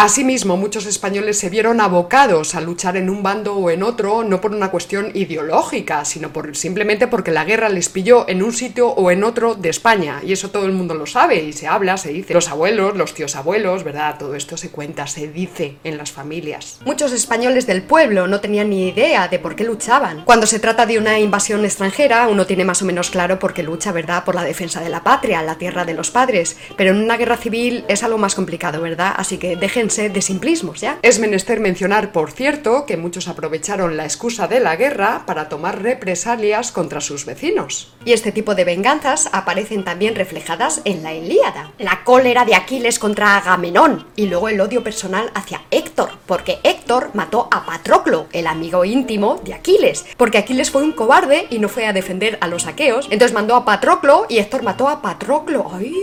Asimismo, 0.00 0.56
muchos 0.56 0.86
españoles 0.86 1.40
se 1.40 1.50
vieron 1.50 1.80
abocados 1.80 2.54
a 2.54 2.60
luchar 2.60 2.96
en 2.96 3.10
un 3.10 3.24
bando 3.24 3.56
o 3.56 3.68
en 3.68 3.82
otro, 3.82 4.22
no 4.22 4.40
por 4.40 4.52
una 4.52 4.70
cuestión 4.70 5.10
ideológica, 5.12 6.04
sino 6.04 6.32
por, 6.32 6.54
simplemente 6.54 7.08
porque 7.08 7.32
la 7.32 7.44
guerra 7.44 7.68
les 7.68 7.88
pilló 7.88 8.24
en 8.28 8.44
un 8.44 8.52
sitio 8.52 8.90
o 8.90 9.10
en 9.10 9.24
otro 9.24 9.56
de 9.56 9.70
España. 9.70 10.20
Y 10.24 10.32
eso 10.32 10.52
todo 10.52 10.66
el 10.66 10.72
mundo 10.72 10.94
lo 10.94 11.04
sabe 11.04 11.42
y 11.42 11.52
se 11.52 11.66
habla, 11.66 11.96
se 11.96 12.10
dice. 12.10 12.32
Los 12.32 12.48
abuelos, 12.48 12.96
los 12.96 13.12
tíos 13.12 13.34
abuelos, 13.34 13.82
¿verdad? 13.82 14.18
Todo 14.20 14.36
esto 14.36 14.56
se 14.56 14.70
cuenta, 14.70 15.08
se 15.08 15.26
dice 15.26 15.78
en 15.82 15.98
las 15.98 16.12
familias. 16.12 16.78
Muchos 16.84 17.10
españoles 17.10 17.66
del 17.66 17.82
pueblo 17.82 18.28
no 18.28 18.40
tenían 18.40 18.70
ni 18.70 18.90
idea 18.90 19.26
de 19.26 19.40
por 19.40 19.56
qué 19.56 19.64
luchaban. 19.64 20.24
Cuando 20.24 20.46
se 20.46 20.60
trata 20.60 20.86
de 20.86 20.98
una 20.98 21.18
invasión 21.18 21.64
extranjera, 21.64 22.28
uno 22.28 22.46
tiene 22.46 22.64
más 22.64 22.82
o 22.82 22.84
menos 22.84 23.10
claro 23.10 23.40
por 23.40 23.52
qué 23.52 23.64
lucha, 23.64 23.90
¿verdad? 23.90 24.22
Por 24.22 24.36
la 24.36 24.44
defensa 24.44 24.80
de 24.80 24.90
la 24.90 25.02
patria, 25.02 25.42
la 25.42 25.58
tierra 25.58 25.84
de 25.84 25.94
los 25.94 26.12
padres. 26.12 26.56
Pero 26.76 26.92
en 26.92 26.98
una 26.98 27.16
guerra 27.16 27.36
civil 27.36 27.84
es 27.88 28.04
algo 28.04 28.18
más 28.18 28.36
complicado, 28.36 28.80
¿verdad? 28.80 29.12
Así 29.16 29.38
que 29.38 29.56
dejen 29.56 29.87
de 29.88 30.20
simplismos, 30.20 30.80
¿ya? 30.82 30.98
Es 31.02 31.18
menester 31.18 31.60
mencionar, 31.60 32.12
por 32.12 32.30
cierto, 32.30 32.84
que 32.84 32.98
muchos 32.98 33.26
aprovecharon 33.26 33.96
la 33.96 34.04
excusa 34.04 34.46
de 34.46 34.60
la 34.60 34.76
guerra 34.76 35.24
para 35.26 35.48
tomar 35.48 35.82
represalias 35.82 36.72
contra 36.72 37.00
sus 37.00 37.24
vecinos. 37.24 37.94
Y 38.04 38.12
este 38.12 38.30
tipo 38.30 38.54
de 38.54 38.64
venganzas 38.64 39.30
aparecen 39.32 39.84
también 39.84 40.14
reflejadas 40.14 40.82
en 40.84 41.02
la 41.02 41.14
Ilíada. 41.14 41.72
La 41.78 42.04
cólera 42.04 42.44
de 42.44 42.54
Aquiles 42.54 42.98
contra 42.98 43.38
Agamenón 43.38 44.06
y 44.14 44.26
luego 44.26 44.50
el 44.50 44.60
odio 44.60 44.84
personal 44.84 45.30
hacia 45.34 45.62
Héctor, 45.70 46.10
porque 46.26 46.58
Héctor 46.62 47.10
mató 47.14 47.48
a 47.50 47.64
Patroclo, 47.64 48.26
el 48.32 48.46
amigo 48.46 48.84
íntimo 48.84 49.40
de 49.42 49.54
Aquiles, 49.54 50.04
porque 50.18 50.38
Aquiles 50.38 50.70
fue 50.70 50.82
un 50.82 50.92
cobarde 50.92 51.46
y 51.48 51.58
no 51.58 51.70
fue 51.70 51.86
a 51.86 51.94
defender 51.94 52.36
a 52.42 52.46
los 52.46 52.66
aqueos, 52.66 53.06
entonces 53.10 53.34
mandó 53.34 53.56
a 53.56 53.64
Patroclo 53.64 54.26
y 54.28 54.38
Héctor 54.38 54.62
mató 54.62 54.88
a 54.88 55.00
Patroclo. 55.00 55.70
¡Ay! 55.72 55.94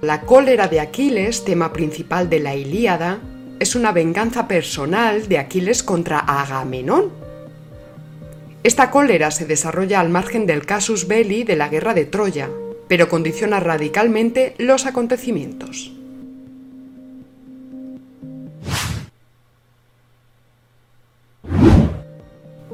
La 0.00 0.20
cólera 0.20 0.68
de 0.68 0.78
Aquiles, 0.78 1.44
tema 1.44 1.72
principal 1.72 2.30
de 2.30 2.38
la 2.38 2.54
Ilíada, 2.54 3.18
es 3.58 3.74
una 3.74 3.90
venganza 3.90 4.46
personal 4.46 5.26
de 5.28 5.38
Aquiles 5.38 5.82
contra 5.82 6.20
Agamenón. 6.20 7.10
Esta 8.62 8.92
cólera 8.92 9.32
se 9.32 9.44
desarrolla 9.44 9.98
al 9.98 10.08
margen 10.08 10.46
del 10.46 10.64
casus 10.66 11.08
belli 11.08 11.42
de 11.42 11.56
la 11.56 11.68
guerra 11.68 11.94
de 11.94 12.04
Troya, 12.04 12.48
pero 12.86 13.08
condiciona 13.08 13.58
radicalmente 13.58 14.54
los 14.58 14.86
acontecimientos. 14.86 15.92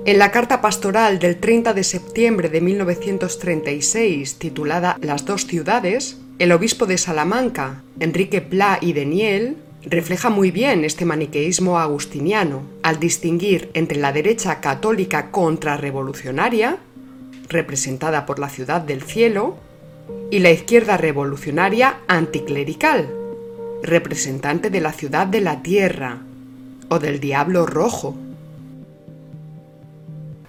En 0.05 0.19
la 0.19 0.31
carta 0.31 0.61
pastoral 0.61 1.19
del 1.19 1.41
30 1.41 1.73
de 1.73 1.85
septiembre 1.85 2.51
de 2.51 2.61
1936, 2.61 4.39
titulada 4.39 4.99
Las 5.01 5.25
dos 5.25 5.47
ciudades, 5.47 6.19
el 6.39 6.53
obispo 6.53 6.87
de 6.87 6.99
Salamanca, 6.99 7.83
Enrique 8.01 8.41
Pla 8.41 8.79
y 8.81 8.93
Deniel, 8.93 9.57
refleja 9.85 10.31
muy 10.31 10.51
bien 10.51 10.85
este 10.85 11.05
maniqueísmo 11.05 11.79
agustiniano 11.79 12.63
al 12.83 12.99
distinguir 12.99 13.71
entre 13.75 13.99
la 13.99 14.13
derecha 14.13 14.61
católica 14.61 15.31
contrarrevolucionaria, 15.31 16.79
representada 17.49 18.27
por 18.27 18.39
la 18.39 18.49
ciudad 18.49 18.81
del 18.81 19.03
cielo, 19.03 19.57
y 20.31 20.41
la 20.41 20.51
izquierda 20.51 20.97
revolucionaria 20.97 21.99
anticlerical, 22.09 23.09
representante 23.83 24.71
de 24.71 24.81
la 24.81 24.93
ciudad 24.93 25.27
de 25.27 25.41
la 25.41 25.63
tierra 25.63 26.19
o 26.89 26.99
del 26.99 27.21
diablo 27.21 27.67
rojo. 27.67 28.17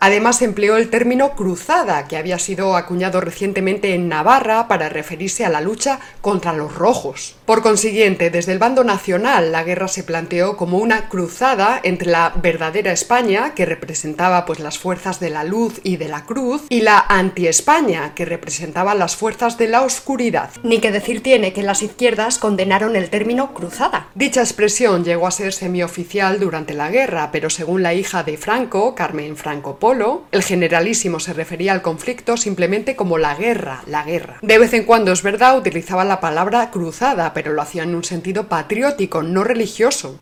Además 0.05 0.43
empleó 0.43 0.77
el 0.77 0.91
término 0.91 1.31
cruzada, 1.31 2.07
que 2.07 2.15
había 2.15 2.37
sido 2.37 2.75
acuñado 2.75 3.21
recientemente 3.21 3.95
en 3.95 4.07
Navarra 4.07 4.67
para 4.67 4.87
referirse 4.87 5.45
a 5.45 5.49
la 5.49 5.61
lucha 5.61 5.99
contra 6.21 6.53
los 6.53 6.75
rojos. 6.75 7.35
Por 7.47 7.63
consiguiente, 7.63 8.29
desde 8.29 8.51
el 8.51 8.59
bando 8.59 8.83
nacional 8.83 9.51
la 9.51 9.63
guerra 9.63 9.87
se 9.87 10.03
planteó 10.03 10.57
como 10.57 10.77
una 10.77 11.09
cruzada 11.09 11.79
entre 11.81 12.11
la 12.11 12.33
verdadera 12.35 12.91
España, 12.91 13.55
que 13.55 13.65
representaba 13.65 14.45
pues 14.45 14.59
las 14.59 14.77
fuerzas 14.77 15.19
de 15.19 15.31
la 15.31 15.43
luz 15.43 15.79
y 15.81 15.97
de 15.97 16.07
la 16.07 16.23
cruz, 16.25 16.61
y 16.69 16.81
la 16.81 17.03
anti-España, 17.09 18.13
que 18.13 18.25
representaba 18.25 18.93
las 18.93 19.15
fuerzas 19.15 19.57
de 19.57 19.69
la 19.69 19.81
oscuridad. 19.81 20.51
Ni 20.61 20.81
que 20.81 20.91
decir 20.91 21.23
tiene 21.23 21.51
que 21.51 21.63
las 21.63 21.81
izquierdas 21.81 22.37
condenaron 22.37 22.95
el 22.95 23.09
término 23.09 23.55
cruzada. 23.55 24.09
Dicha 24.13 24.41
expresión 24.41 25.03
llegó 25.03 25.25
a 25.25 25.31
ser 25.31 25.51
semioficial 25.51 26.39
durante 26.39 26.75
la 26.75 26.91
guerra, 26.91 27.31
pero 27.31 27.49
según 27.49 27.81
la 27.81 27.95
hija 27.95 28.21
de 28.21 28.37
Franco, 28.37 28.93
Carmen 28.93 29.35
Franco 29.35 29.79
Polo, 29.79 29.94
el 30.31 30.43
generalísimo 30.43 31.19
se 31.19 31.33
refería 31.33 31.71
al 31.71 31.81
conflicto 31.81 32.37
simplemente 32.37 32.95
como 32.95 33.17
la 33.17 33.35
guerra, 33.35 33.83
la 33.87 34.03
guerra. 34.03 34.39
De 34.41 34.57
vez 34.57 34.73
en 34.73 34.83
cuando, 34.83 35.11
es 35.11 35.23
verdad, 35.23 35.57
utilizaba 35.57 36.03
la 36.03 36.19
palabra 36.19 36.69
cruzada, 36.71 37.33
pero 37.33 37.53
lo 37.53 37.61
hacía 37.61 37.83
en 37.83 37.95
un 37.95 38.03
sentido 38.03 38.47
patriótico, 38.47 39.23
no 39.23 39.43
religioso. 39.43 40.19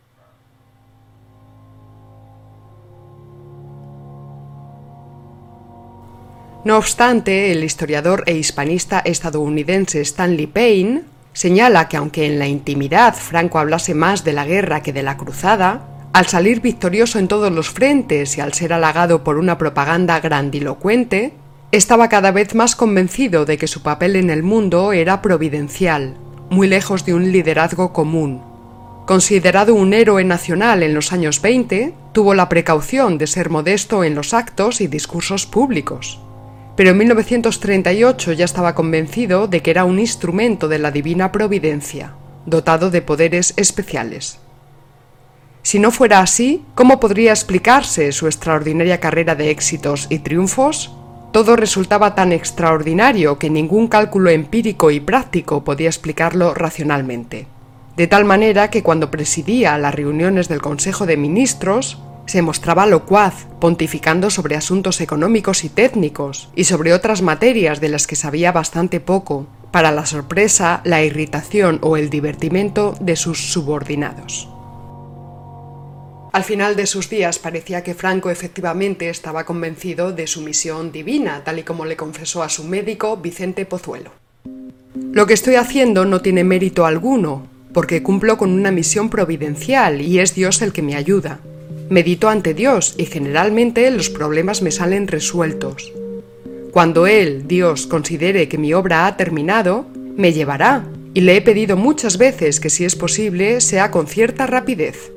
No 6.64 6.78
obstante, 6.78 7.52
el 7.52 7.64
historiador 7.64 8.24
e 8.26 8.36
hispanista 8.36 9.00
estadounidense 9.00 10.00
Stanley 10.02 10.48
Payne 10.48 11.02
señala 11.34 11.90
que 11.90 11.98
aunque 11.98 12.26
en 12.26 12.40
la 12.40 12.48
intimidad 12.48 13.16
Franco 13.16 13.60
hablase 13.60 13.94
más 13.94 14.24
de 14.24 14.34
la 14.34 14.46
guerra 14.46 14.82
que 14.82 14.94
de 14.94 15.04
la 15.04 15.18
cruzada, 15.18 15.93
al 16.14 16.28
salir 16.28 16.62
victorioso 16.62 17.18
en 17.18 17.28
todos 17.28 17.52
los 17.52 17.72
frentes 17.72 18.38
y 18.38 18.42
al 18.42 18.54
ser 18.54 18.72
halagado 18.72 19.24
por 19.24 19.38
una 19.38 19.58
propaganda 19.58 20.20
grandilocuente, 20.20 21.34
estaba 21.72 22.08
cada 22.08 22.32
vez 22.32 22.54
más 22.54 22.76
convencido 22.76 23.46
de 23.46 23.58
que 23.58 23.66
su 23.66 23.82
papel 23.82 24.16
en 24.16 24.30
el 24.30 24.44
mundo 24.44 24.94
era 24.94 25.24
providencial, 25.24 26.16
muy 26.52 26.68
lejos 26.68 27.04
de 27.04 27.16
un 27.16 27.32
liderazgo 27.32 27.94
común. 27.94 28.44
Considerado 29.08 29.74
un 29.74 29.92
héroe 29.92 30.24
nacional 30.24 30.84
en 30.84 30.94
los 30.94 31.12
años 31.12 31.42
20, 31.42 31.96
tuvo 32.14 32.36
la 32.36 32.48
precaución 32.48 33.18
de 33.18 33.26
ser 33.26 33.50
modesto 33.50 34.04
en 34.04 34.14
los 34.14 34.36
actos 34.36 34.82
y 34.82 34.88
discursos 34.88 35.48
públicos. 35.48 36.20
Pero 36.76 36.92
en 36.92 36.98
1938 37.00 38.34
ya 38.34 38.46
estaba 38.46 38.76
convencido 38.76 39.48
de 39.48 39.62
que 39.64 39.72
era 39.72 39.84
un 39.84 39.98
instrumento 39.98 40.68
de 40.68 40.78
la 40.78 40.92
divina 40.92 41.32
providencia, 41.32 42.14
dotado 42.46 42.92
de 42.92 43.02
poderes 43.02 43.56
especiales. 43.58 44.38
Si 45.64 45.80
no 45.80 45.92
fuera 45.92 46.20
así, 46.20 46.66
¿cómo 46.76 47.00
podría 47.00 47.32
explicarse 47.32 48.12
su 48.12 48.28
extraordinaria 48.28 49.00
carrera 49.00 49.34
de 49.34 49.50
éxitos 49.50 50.08
y 50.10 50.20
triunfos? 50.20 50.92
Todo 51.32 51.56
resultaba 51.56 52.16
tan 52.16 52.34
extraordinario 52.34 53.40
que 53.40 53.50
ningún 53.50 53.88
cálculo 53.88 54.30
empírico 54.30 54.92
y 54.92 55.00
práctico 55.00 55.64
podía 55.64 55.88
explicarlo 55.88 56.54
racionalmente. 56.54 57.48
De 57.96 58.08
tal 58.08 58.26
manera 58.26 58.70
que 58.70 58.84
cuando 58.84 59.10
presidía 59.10 59.78
las 59.78 59.96
reuniones 59.96 60.50
del 60.50 60.62
Consejo 60.62 61.06
de 61.06 61.16
Ministros, 61.16 61.98
se 62.26 62.42
mostraba 62.42 62.86
locuaz, 62.86 63.48
pontificando 63.60 64.30
sobre 64.30 64.56
asuntos 64.56 65.00
económicos 65.02 65.64
y 65.64 65.70
técnicos, 65.70 66.50
y 66.56 66.66
sobre 66.66 66.94
otras 66.94 67.22
materias 67.22 67.80
de 67.82 67.90
las 67.90 68.06
que 68.06 68.16
sabía 68.16 68.52
bastante 68.52 69.00
poco, 69.00 69.48
para 69.72 69.92
la 69.92 70.06
sorpresa, 70.06 70.82
la 70.84 71.04
irritación 71.04 71.80
o 71.82 71.98
el 71.98 72.10
divertimento 72.10 72.96
de 73.00 73.16
sus 73.16 73.52
subordinados. 73.52 74.53
Al 76.34 76.44
final 76.44 76.76
de 76.76 76.88
sus 76.88 77.12
días 77.12 77.38
parecía 77.38 77.84
que 77.84 77.94
Franco 77.94 78.32
efectivamente 78.32 79.08
estaba 79.08 79.46
convencido 79.46 80.12
de 80.12 80.26
su 80.26 80.42
misión 80.42 80.92
divina, 80.92 81.44
tal 81.46 81.60
y 81.60 81.64
como 81.64 81.86
le 81.86 81.96
confesó 81.96 82.42
a 82.42 82.50
su 82.50 82.64
médico 82.64 83.18
Vicente 83.18 83.68
Pozuelo. 83.68 84.10
Lo 85.12 85.28
que 85.28 85.36
estoy 85.36 85.56
haciendo 85.56 86.06
no 86.06 86.22
tiene 86.22 86.44
mérito 86.44 86.88
alguno, 86.88 87.46
porque 87.72 88.02
cumplo 88.02 88.36
con 88.36 88.50
una 88.50 88.72
misión 88.72 89.12
providencial 89.12 90.02
y 90.02 90.18
es 90.18 90.34
Dios 90.34 90.64
el 90.64 90.74
que 90.74 90.82
me 90.82 90.96
ayuda. 90.96 91.40
Medito 91.90 92.30
ante 92.30 92.56
Dios 92.56 92.96
y 92.98 93.06
generalmente 93.06 93.92
los 93.92 94.10
problemas 94.10 94.64
me 94.64 94.72
salen 94.72 95.08
resueltos. 95.08 95.94
Cuando 96.72 97.06
Él, 97.06 97.48
Dios, 97.48 97.86
considere 97.86 98.48
que 98.48 98.58
mi 98.58 98.74
obra 98.74 99.06
ha 99.06 99.18
terminado, 99.18 99.86
me 100.18 100.34
llevará, 100.34 100.84
y 101.14 101.22
le 101.22 101.38
he 101.38 101.42
pedido 101.42 101.78
muchas 101.78 102.18
veces 102.18 102.60
que 102.60 102.72
si 102.72 102.86
es 102.86 102.96
posible 102.96 103.62
sea 103.62 103.92
con 103.92 104.08
cierta 104.08 104.48
rapidez. 104.48 105.12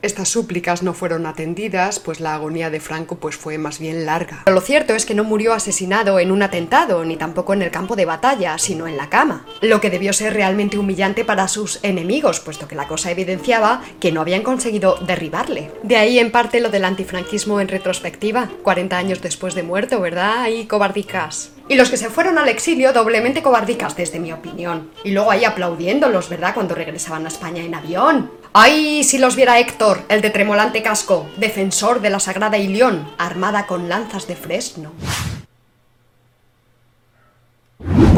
Estas 0.00 0.28
súplicas 0.28 0.84
no 0.84 0.94
fueron 0.94 1.26
atendidas, 1.26 1.98
pues 1.98 2.20
la 2.20 2.34
agonía 2.34 2.70
de 2.70 2.78
Franco 2.78 3.16
pues 3.16 3.34
fue 3.34 3.58
más 3.58 3.80
bien 3.80 4.06
larga. 4.06 4.44
Lo 4.46 4.60
cierto 4.60 4.94
es 4.94 5.04
que 5.04 5.14
no 5.16 5.24
murió 5.24 5.52
asesinado 5.54 6.20
en 6.20 6.30
un 6.30 6.40
atentado, 6.42 7.04
ni 7.04 7.16
tampoco 7.16 7.52
en 7.52 7.62
el 7.62 7.72
campo 7.72 7.96
de 7.96 8.04
batalla, 8.04 8.58
sino 8.58 8.86
en 8.86 8.96
la 8.96 9.10
cama. 9.10 9.44
Lo 9.60 9.80
que 9.80 9.90
debió 9.90 10.12
ser 10.12 10.34
realmente 10.34 10.78
humillante 10.78 11.24
para 11.24 11.48
sus 11.48 11.80
enemigos, 11.82 12.38
puesto 12.38 12.68
que 12.68 12.76
la 12.76 12.86
cosa 12.86 13.10
evidenciaba 13.10 13.82
que 13.98 14.12
no 14.12 14.20
habían 14.20 14.44
conseguido 14.44 14.98
derribarle. 15.04 15.72
De 15.82 15.96
ahí 15.96 16.20
en 16.20 16.30
parte 16.30 16.60
lo 16.60 16.68
del 16.68 16.84
antifranquismo 16.84 17.60
en 17.60 17.66
retrospectiva, 17.66 18.50
40 18.62 18.96
años 18.96 19.20
después 19.20 19.56
de 19.56 19.64
muerto, 19.64 20.00
¿verdad? 20.00 20.46
Y 20.46 20.66
cobardicas. 20.66 21.50
Y 21.70 21.74
los 21.74 21.90
que 21.90 21.98
se 21.98 22.08
fueron 22.08 22.38
al 22.38 22.48
exilio 22.48 22.94
doblemente 22.94 23.42
cobardicas, 23.42 23.94
desde 23.94 24.20
mi 24.20 24.32
opinión. 24.32 24.90
Y 25.04 25.10
luego 25.10 25.30
ahí 25.30 25.44
aplaudiéndolos, 25.44 26.30
¿verdad? 26.30 26.54
Cuando 26.54 26.74
regresaban 26.74 27.26
a 27.26 27.28
España 27.28 27.62
en 27.62 27.74
avión. 27.74 28.30
¡Ay, 28.60 29.04
si 29.04 29.18
los 29.18 29.36
viera 29.36 29.60
Héctor, 29.60 30.02
el 30.08 30.20
de 30.20 30.30
tremolante 30.30 30.82
casco, 30.82 31.30
defensor 31.36 32.00
de 32.00 32.10
la 32.10 32.18
Sagrada 32.18 32.58
Ilión, 32.58 33.08
armada 33.16 33.68
con 33.68 33.88
lanzas 33.88 34.26
de 34.26 34.34
fresno! 34.34 34.90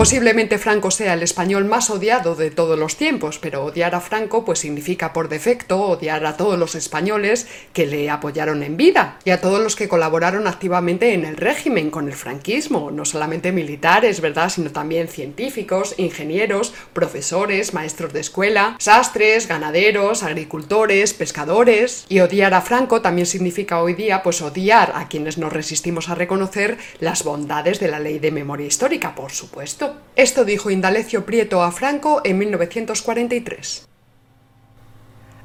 Posiblemente 0.00 0.56
Franco 0.56 0.90
sea 0.90 1.12
el 1.12 1.22
español 1.22 1.66
más 1.66 1.90
odiado 1.90 2.34
de 2.34 2.50
todos 2.50 2.78
los 2.78 2.96
tiempos, 2.96 3.38
pero 3.38 3.62
odiar 3.66 3.94
a 3.94 4.00
Franco 4.00 4.46
pues 4.46 4.60
significa 4.60 5.12
por 5.12 5.28
defecto 5.28 5.78
odiar 5.78 6.24
a 6.24 6.38
todos 6.38 6.58
los 6.58 6.74
españoles 6.74 7.46
que 7.74 7.86
le 7.86 8.08
apoyaron 8.08 8.62
en 8.62 8.78
vida 8.78 9.18
y 9.26 9.30
a 9.30 9.42
todos 9.42 9.62
los 9.62 9.76
que 9.76 9.88
colaboraron 9.88 10.46
activamente 10.46 11.12
en 11.12 11.26
el 11.26 11.36
régimen 11.36 11.90
con 11.90 12.08
el 12.08 12.14
franquismo, 12.14 12.90
no 12.90 13.04
solamente 13.04 13.52
militares, 13.52 14.22
¿verdad?, 14.22 14.48
sino 14.48 14.70
también 14.70 15.06
científicos, 15.06 15.94
ingenieros, 15.98 16.72
profesores, 16.94 17.74
maestros 17.74 18.14
de 18.14 18.20
escuela, 18.20 18.76
sastres, 18.78 19.48
ganaderos, 19.48 20.22
agricultores, 20.22 21.12
pescadores. 21.12 22.06
Y 22.08 22.20
odiar 22.20 22.54
a 22.54 22.62
Franco 22.62 23.02
también 23.02 23.26
significa 23.26 23.82
hoy 23.82 23.92
día 23.92 24.22
pues 24.22 24.40
odiar 24.40 24.92
a 24.94 25.08
quienes 25.08 25.36
nos 25.36 25.52
resistimos 25.52 26.08
a 26.08 26.14
reconocer 26.14 26.78
las 27.00 27.22
bondades 27.22 27.80
de 27.80 27.88
la 27.88 28.00
ley 28.00 28.18
de 28.18 28.30
memoria 28.30 28.66
histórica, 28.66 29.14
por 29.14 29.32
supuesto. 29.32 29.89
Esto 30.16 30.44
dijo 30.44 30.70
Indalecio 30.70 31.24
Prieto 31.24 31.62
a 31.62 31.72
Franco 31.72 32.20
en 32.24 32.38
1943. 32.38 33.88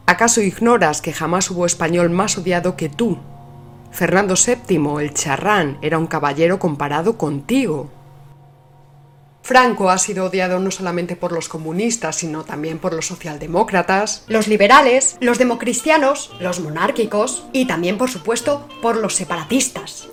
¿Acaso 0.08 0.42
ignoras 0.42 1.02
que 1.02 1.14
jamás 1.14 1.50
hubo 1.50 1.66
español 1.66 2.10
más 2.10 2.38
odiado 2.38 2.76
que 2.76 2.90
tú? 2.90 3.20
Fernando 3.92 4.36
VII, 4.36 5.02
el 5.02 5.14
charrán, 5.14 5.80
era 5.82 5.98
un 5.98 6.08
caballero 6.08 6.60
comparado 6.60 7.18
contigo. 7.18 7.90
Franco 9.42 9.90
ha 9.90 9.98
sido 9.98 10.26
odiado 10.26 10.60
no 10.60 10.72
solamente 10.72 11.16
por 11.16 11.32
los 11.32 11.50
comunistas, 11.50 12.16
sino 12.16 12.44
también 12.44 12.80
por 12.80 12.94
los 12.94 13.06
socialdemócratas, 13.06 14.24
los 14.28 14.48
liberales, 14.48 15.18
los 15.22 15.38
democristianos, 15.38 16.32
los 16.40 16.60
monárquicos 16.60 17.46
y 17.54 17.66
también, 17.66 17.98
por 17.98 18.10
supuesto, 18.10 18.68
por 18.82 18.98
los 18.98 19.16
separatistas. 19.16 20.10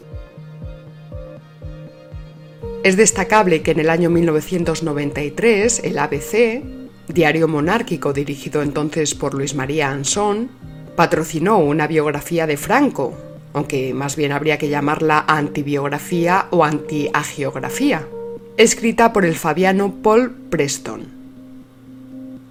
Es 2.82 2.96
destacable 2.96 3.62
que 3.62 3.70
en 3.70 3.78
el 3.78 3.88
año 3.88 4.10
1993 4.10 5.82
el 5.84 5.98
ABC, 5.98 6.64
diario 7.06 7.46
monárquico 7.46 8.12
dirigido 8.12 8.60
entonces 8.60 9.14
por 9.14 9.34
Luis 9.34 9.54
María 9.54 9.92
Ansón, 9.92 10.50
patrocinó 10.96 11.58
una 11.58 11.86
biografía 11.86 12.48
de 12.48 12.56
Franco, 12.56 13.14
aunque 13.52 13.94
más 13.94 14.16
bien 14.16 14.32
habría 14.32 14.58
que 14.58 14.68
llamarla 14.68 15.24
antibiografía 15.28 16.48
o 16.50 16.64
antiagiografía, 16.64 18.08
escrita 18.56 19.12
por 19.12 19.24
el 19.24 19.36
fabiano 19.36 19.94
Paul 20.02 20.32
Preston. 20.50 21.06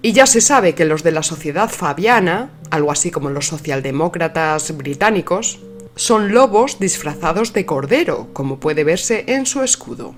Y 0.00 0.12
ya 0.12 0.24
se 0.24 0.40
sabe 0.40 0.74
que 0.74 0.86
los 0.86 1.02
de 1.02 1.12
la 1.12 1.22
sociedad 1.22 1.68
fabiana, 1.68 2.52
algo 2.70 2.90
así 2.90 3.10
como 3.10 3.28
los 3.28 3.48
socialdemócratas 3.48 4.74
británicos, 4.78 5.60
son 5.94 6.32
lobos 6.32 6.78
disfrazados 6.78 7.52
de 7.52 7.66
cordero, 7.66 8.28
como 8.32 8.58
puede 8.60 8.82
verse 8.82 9.24
en 9.28 9.44
su 9.44 9.62
escudo. 9.62 10.14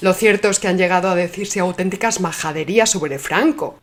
Lo 0.00 0.14
cierto 0.14 0.48
es 0.48 0.58
que 0.58 0.68
han 0.68 0.78
llegado 0.78 1.10
a 1.10 1.14
decirse 1.14 1.60
auténticas 1.60 2.20
majaderías 2.20 2.90
sobre 2.90 3.18
Franco. 3.18 3.78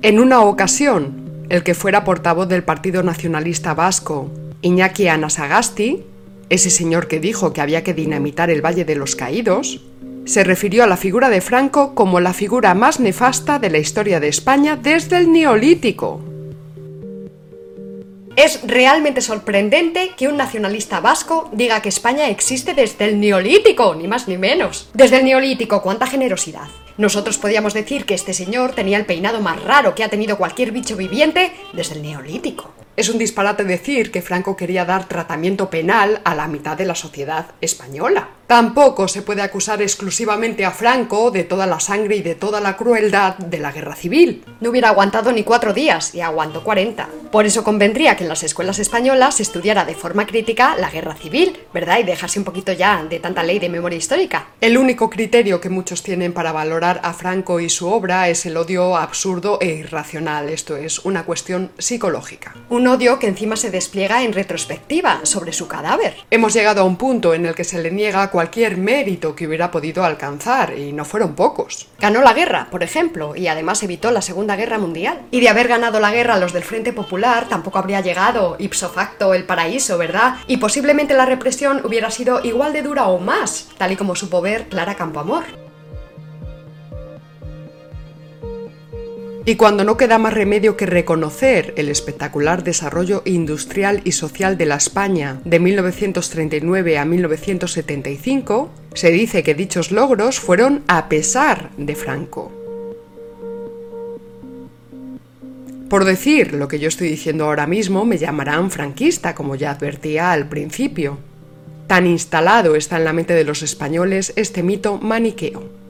En 0.00 0.18
una 0.18 0.40
ocasión, 0.40 1.44
el 1.50 1.62
que 1.62 1.74
fuera 1.74 2.04
portavoz 2.04 2.48
del 2.48 2.62
Partido 2.62 3.02
Nacionalista 3.02 3.74
Vasco, 3.74 4.30
Iñaki 4.62 5.08
Anasagasti, 5.08 6.04
ese 6.48 6.70
señor 6.70 7.06
que 7.06 7.20
dijo 7.20 7.52
que 7.52 7.60
había 7.60 7.84
que 7.84 7.92
dinamitar 7.92 8.48
el 8.50 8.64
Valle 8.64 8.84
de 8.84 8.94
los 8.94 9.14
Caídos, 9.14 9.82
se 10.24 10.42
refirió 10.42 10.82
a 10.82 10.86
la 10.86 10.96
figura 10.96 11.28
de 11.28 11.40
Franco 11.40 11.94
como 11.94 12.20
la 12.20 12.32
figura 12.32 12.74
más 12.74 12.98
nefasta 12.98 13.58
de 13.58 13.70
la 13.70 13.78
historia 13.78 14.20
de 14.20 14.28
España 14.28 14.76
desde 14.76 15.18
el 15.18 15.30
Neolítico. 15.30 16.20
Es 18.36 18.60
realmente 18.66 19.22
sorprendente 19.22 20.10
que 20.14 20.28
un 20.28 20.36
nacionalista 20.36 21.00
vasco 21.00 21.48
diga 21.52 21.80
que 21.80 21.88
España 21.88 22.28
existe 22.28 22.74
desde 22.74 23.06
el 23.06 23.18
Neolítico, 23.18 23.94
ni 23.94 24.06
más 24.06 24.28
ni 24.28 24.36
menos. 24.36 24.90
Desde 24.92 25.16
el 25.16 25.24
Neolítico, 25.24 25.80
cuánta 25.80 26.06
generosidad. 26.06 26.68
Nosotros 26.98 27.38
podíamos 27.38 27.72
decir 27.72 28.04
que 28.04 28.12
este 28.12 28.34
señor 28.34 28.72
tenía 28.72 28.98
el 28.98 29.06
peinado 29.06 29.40
más 29.40 29.62
raro 29.62 29.94
que 29.94 30.04
ha 30.04 30.10
tenido 30.10 30.36
cualquier 30.36 30.70
bicho 30.70 30.96
viviente 30.96 31.50
desde 31.72 31.94
el 31.94 32.02
Neolítico. 32.02 32.74
Es 32.94 33.08
un 33.08 33.18
disparate 33.18 33.64
decir 33.64 34.10
que 34.10 34.22
Franco 34.22 34.54
quería 34.54 34.84
dar 34.84 35.08
tratamiento 35.08 35.70
penal 35.70 36.20
a 36.24 36.34
la 36.34 36.46
mitad 36.46 36.76
de 36.76 36.86
la 36.86 36.94
sociedad 36.94 37.46
española. 37.62 38.28
Tampoco 38.46 39.08
se 39.08 39.22
puede 39.22 39.42
acusar 39.42 39.82
exclusivamente 39.82 40.64
a 40.64 40.70
Franco 40.70 41.32
de 41.32 41.42
toda 41.42 41.66
la 41.66 41.80
sangre 41.80 42.16
y 42.16 42.22
de 42.22 42.36
toda 42.36 42.60
la 42.60 42.76
crueldad 42.76 43.36
de 43.38 43.58
la 43.58 43.72
guerra 43.72 43.96
civil. 43.96 44.44
No 44.60 44.70
hubiera 44.70 44.90
aguantado 44.90 45.32
ni 45.32 45.42
cuatro 45.42 45.72
días 45.72 46.14
y 46.14 46.20
aguantó 46.20 46.62
40. 46.62 47.08
Por 47.32 47.44
eso 47.44 47.64
convendría 47.64 48.16
que 48.16 48.22
en 48.22 48.28
las 48.28 48.44
escuelas 48.44 48.78
españolas 48.78 49.36
se 49.36 49.42
estudiara 49.42 49.84
de 49.84 49.96
forma 49.96 50.26
crítica 50.26 50.76
la 50.78 50.90
guerra 50.90 51.16
civil, 51.16 51.58
¿verdad? 51.74 51.98
Y 51.98 52.04
dejarse 52.04 52.38
un 52.38 52.44
poquito 52.44 52.72
ya 52.72 53.04
de 53.04 53.18
tanta 53.18 53.42
ley 53.42 53.58
de 53.58 53.68
memoria 53.68 53.98
histórica. 53.98 54.46
El 54.60 54.78
único 54.78 55.10
criterio 55.10 55.60
que 55.60 55.68
muchos 55.68 56.04
tienen 56.04 56.32
para 56.32 56.52
valorar 56.52 57.00
a 57.02 57.14
Franco 57.14 57.58
y 57.58 57.68
su 57.68 57.88
obra 57.88 58.28
es 58.28 58.46
el 58.46 58.56
odio 58.56 58.96
absurdo 58.96 59.58
e 59.60 59.66
irracional, 59.66 60.50
esto 60.50 60.76
es, 60.76 61.00
una 61.00 61.24
cuestión 61.24 61.72
psicológica. 61.78 62.54
Un 62.70 62.86
odio 62.86 63.18
que 63.18 63.26
encima 63.26 63.56
se 63.56 63.72
despliega 63.72 64.22
en 64.22 64.32
retrospectiva 64.32 65.20
sobre 65.24 65.52
su 65.52 65.66
cadáver. 65.66 66.14
Hemos 66.30 66.54
llegado 66.54 66.82
a 66.82 66.84
un 66.84 66.96
punto 66.96 67.34
en 67.34 67.44
el 67.46 67.54
que 67.56 67.64
se 67.64 67.82
le 67.82 67.90
niega 67.90 68.30
cualquier 68.36 68.76
mérito 68.76 69.34
que 69.34 69.46
hubiera 69.46 69.70
podido 69.70 70.04
alcanzar, 70.04 70.78
y 70.78 70.92
no 70.92 71.06
fueron 71.06 71.34
pocos. 71.34 71.88
Ganó 71.98 72.20
la 72.20 72.34
guerra, 72.34 72.68
por 72.70 72.82
ejemplo, 72.82 73.34
y 73.34 73.48
además 73.48 73.82
evitó 73.82 74.10
la 74.10 74.20
Segunda 74.20 74.56
Guerra 74.56 74.76
Mundial. 74.76 75.22
Y 75.30 75.40
de 75.40 75.48
haber 75.48 75.68
ganado 75.68 76.00
la 76.00 76.12
guerra 76.12 76.36
los 76.38 76.52
del 76.52 76.62
Frente 76.62 76.92
Popular, 76.92 77.48
tampoco 77.48 77.78
habría 77.78 78.02
llegado 78.02 78.56
ipso 78.58 78.90
facto 78.90 79.32
el 79.32 79.44
paraíso, 79.44 79.96
¿verdad? 79.96 80.34
Y 80.48 80.58
posiblemente 80.58 81.14
la 81.14 81.24
represión 81.24 81.80
hubiera 81.82 82.10
sido 82.10 82.44
igual 82.44 82.74
de 82.74 82.82
dura 82.82 83.06
o 83.06 83.18
más, 83.18 83.70
tal 83.78 83.92
y 83.92 83.96
como 83.96 84.14
supo 84.14 84.42
ver 84.42 84.68
Clara 84.68 84.96
Campoamor. 84.96 85.65
Y 89.48 89.54
cuando 89.54 89.84
no 89.84 89.96
queda 89.96 90.18
más 90.18 90.34
remedio 90.34 90.76
que 90.76 90.86
reconocer 90.86 91.72
el 91.76 91.88
espectacular 91.88 92.64
desarrollo 92.64 93.22
industrial 93.24 94.00
y 94.02 94.10
social 94.10 94.58
de 94.58 94.66
la 94.66 94.74
España 94.74 95.40
de 95.44 95.60
1939 95.60 96.98
a 96.98 97.04
1975, 97.04 98.70
se 98.92 99.12
dice 99.12 99.44
que 99.44 99.54
dichos 99.54 99.92
logros 99.92 100.40
fueron 100.40 100.82
a 100.88 101.08
pesar 101.08 101.70
de 101.76 101.94
Franco. 101.94 102.50
Por 105.88 106.04
decir 106.04 106.52
lo 106.52 106.66
que 106.66 106.80
yo 106.80 106.88
estoy 106.88 107.08
diciendo 107.08 107.44
ahora 107.44 107.68
mismo, 107.68 108.04
me 108.04 108.18
llamarán 108.18 108.72
franquista, 108.72 109.36
como 109.36 109.54
ya 109.54 109.70
advertía 109.70 110.32
al 110.32 110.48
principio. 110.48 111.18
Tan 111.86 112.08
instalado 112.08 112.74
está 112.74 112.96
en 112.96 113.04
la 113.04 113.12
mente 113.12 113.34
de 113.34 113.44
los 113.44 113.62
españoles 113.62 114.32
este 114.34 114.64
mito 114.64 114.98
maniqueo. 114.98 115.85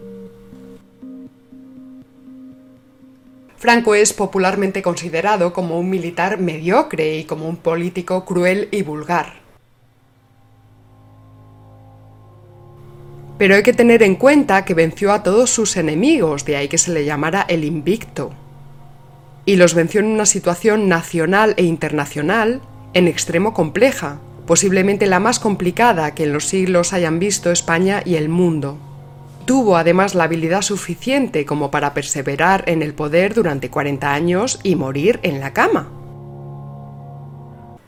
Franco 3.67 3.97
es 3.97 4.13
popularmente 4.13 4.81
considerado 4.81 5.53
como 5.53 5.81
un 5.81 5.91
militar 5.91 6.39
mediocre 6.39 7.17
y 7.17 7.25
como 7.25 7.49
un 7.49 7.57
político 7.57 8.25
cruel 8.25 8.69
y 8.71 8.83
vulgar. 8.83 9.41
Pero 13.39 13.57
hay 13.57 13.65
que 13.65 13.73
tener 13.73 14.05
en 14.05 14.15
cuenta 14.15 14.65
que 14.65 14.75
venció 14.75 15.13
a 15.13 15.25
todos 15.25 15.51
sus 15.51 15.77
enemigos, 15.77 16.45
de 16.45 16.55
ahí 16.55 16.69
que 16.69 16.79
se 16.79 16.93
le 16.93 17.05
llamara 17.05 17.45
el 17.49 17.65
invicto. 17.65 18.31
Y 19.47 19.57
los 19.57 19.75
venció 19.75 19.99
en 19.99 20.07
una 20.07 20.27
situación 20.27 20.89
nacional 20.89 21.55
e 21.57 21.65
internacional 21.65 22.61
en 22.95 23.09
extremo 23.09 23.53
compleja, 23.53 24.21
posiblemente 24.47 25.09
la 25.09 25.19
más 25.19 25.41
complicada 25.41 26.15
que 26.15 26.23
en 26.23 26.33
los 26.33 26.47
siglos 26.47 26.93
hayan 26.93 27.19
visto 27.19 27.51
España 27.51 28.01
y 28.05 28.15
el 28.15 28.29
mundo. 28.29 28.79
Tuvo 29.47 29.77
además 29.77 30.17
la 30.17 30.25
habilidad 30.25 30.63
suficiente 30.63 31.47
como 31.47 31.71
para 31.71 31.95
perseverar 31.95 32.65
en 32.67 32.83
el 32.83 32.95
poder 32.95 33.33
durante 33.33 33.71
40 33.71 34.13
años 34.13 34.59
y 34.65 34.75
morir 34.75 35.21
en 35.23 35.39
la 35.39 35.53
cama. 35.53 35.89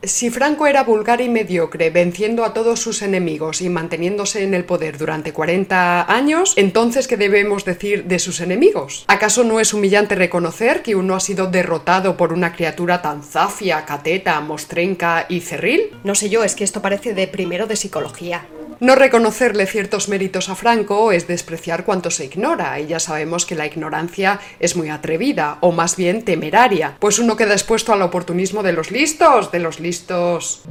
Si 0.05 0.31
Franco 0.31 0.69
era 0.69 0.85
vulgar 0.85 1.21
y 1.21 1.29
mediocre, 1.29 1.91
venciendo 1.91 2.45
a 2.45 2.55
todos 2.55 2.79
sus 2.79 3.03
enemigos 3.03 3.61
y 3.61 3.69
manteniéndose 3.69 4.45
en 4.45 4.55
el 4.55 4.65
poder 4.65 4.97
durante 4.97 5.33
40 5.33 6.15
años, 6.15 6.55
entonces 6.57 7.09
¿qué 7.09 7.17
debemos 7.17 7.65
decir 7.65 8.05
de 8.05 8.21
sus 8.21 8.41
enemigos? 8.41 9.05
¿Acaso 9.09 9.43
no 9.43 9.59
es 9.59 9.75
humillante 9.75 10.15
reconocer 10.15 10.83
que 10.83 10.95
uno 10.95 11.17
ha 11.17 11.21
sido 11.21 11.49
derrotado 11.49 12.17
por 12.17 12.33
una 12.33 12.53
criatura 12.53 13.03
tan 13.03 13.25
zafia, 13.25 13.85
cateta, 13.85 14.41
mostrenca 14.41 15.27
y 15.29 15.41
cerril? 15.41 15.91
No 16.05 16.15
sé 16.15 16.31
yo, 16.31 16.45
es 16.45 16.55
que 16.55 16.63
esto 16.63 16.81
parece 16.81 17.15
de 17.15 17.27
primero 17.27 17.67
de 17.67 17.75
psicología. 17.75 18.47
No 18.81 18.95
reconocerle 18.95 19.67
ciertos 19.67 20.09
méritos 20.09 20.49
a 20.49 20.55
Franco 20.55 21.11
es 21.11 21.27
despreciar 21.27 21.85
cuanto 21.85 22.13
se 22.13 22.27
ignora, 22.27 22.79
y 22.79 22.87
ya 22.87 23.01
sabemos 23.01 23.45
que 23.45 23.57
la 23.57 23.67
ignorancia 23.67 24.39
es 24.61 24.77
muy 24.77 24.89
atrevida, 24.89 25.59
o 25.61 25.73
más 25.73 25.97
bien 25.97 26.23
temeraria, 26.25 26.97
pues 27.01 27.19
uno 27.19 27.37
queda 27.37 27.55
expuesto 27.55 27.93
al 27.93 28.03
oportunismo 28.03 28.63
de 28.63 28.73
los 28.73 28.93
listos, 28.93 29.51
de 29.51 29.59
los 29.59 29.81
listos. 29.81 30.63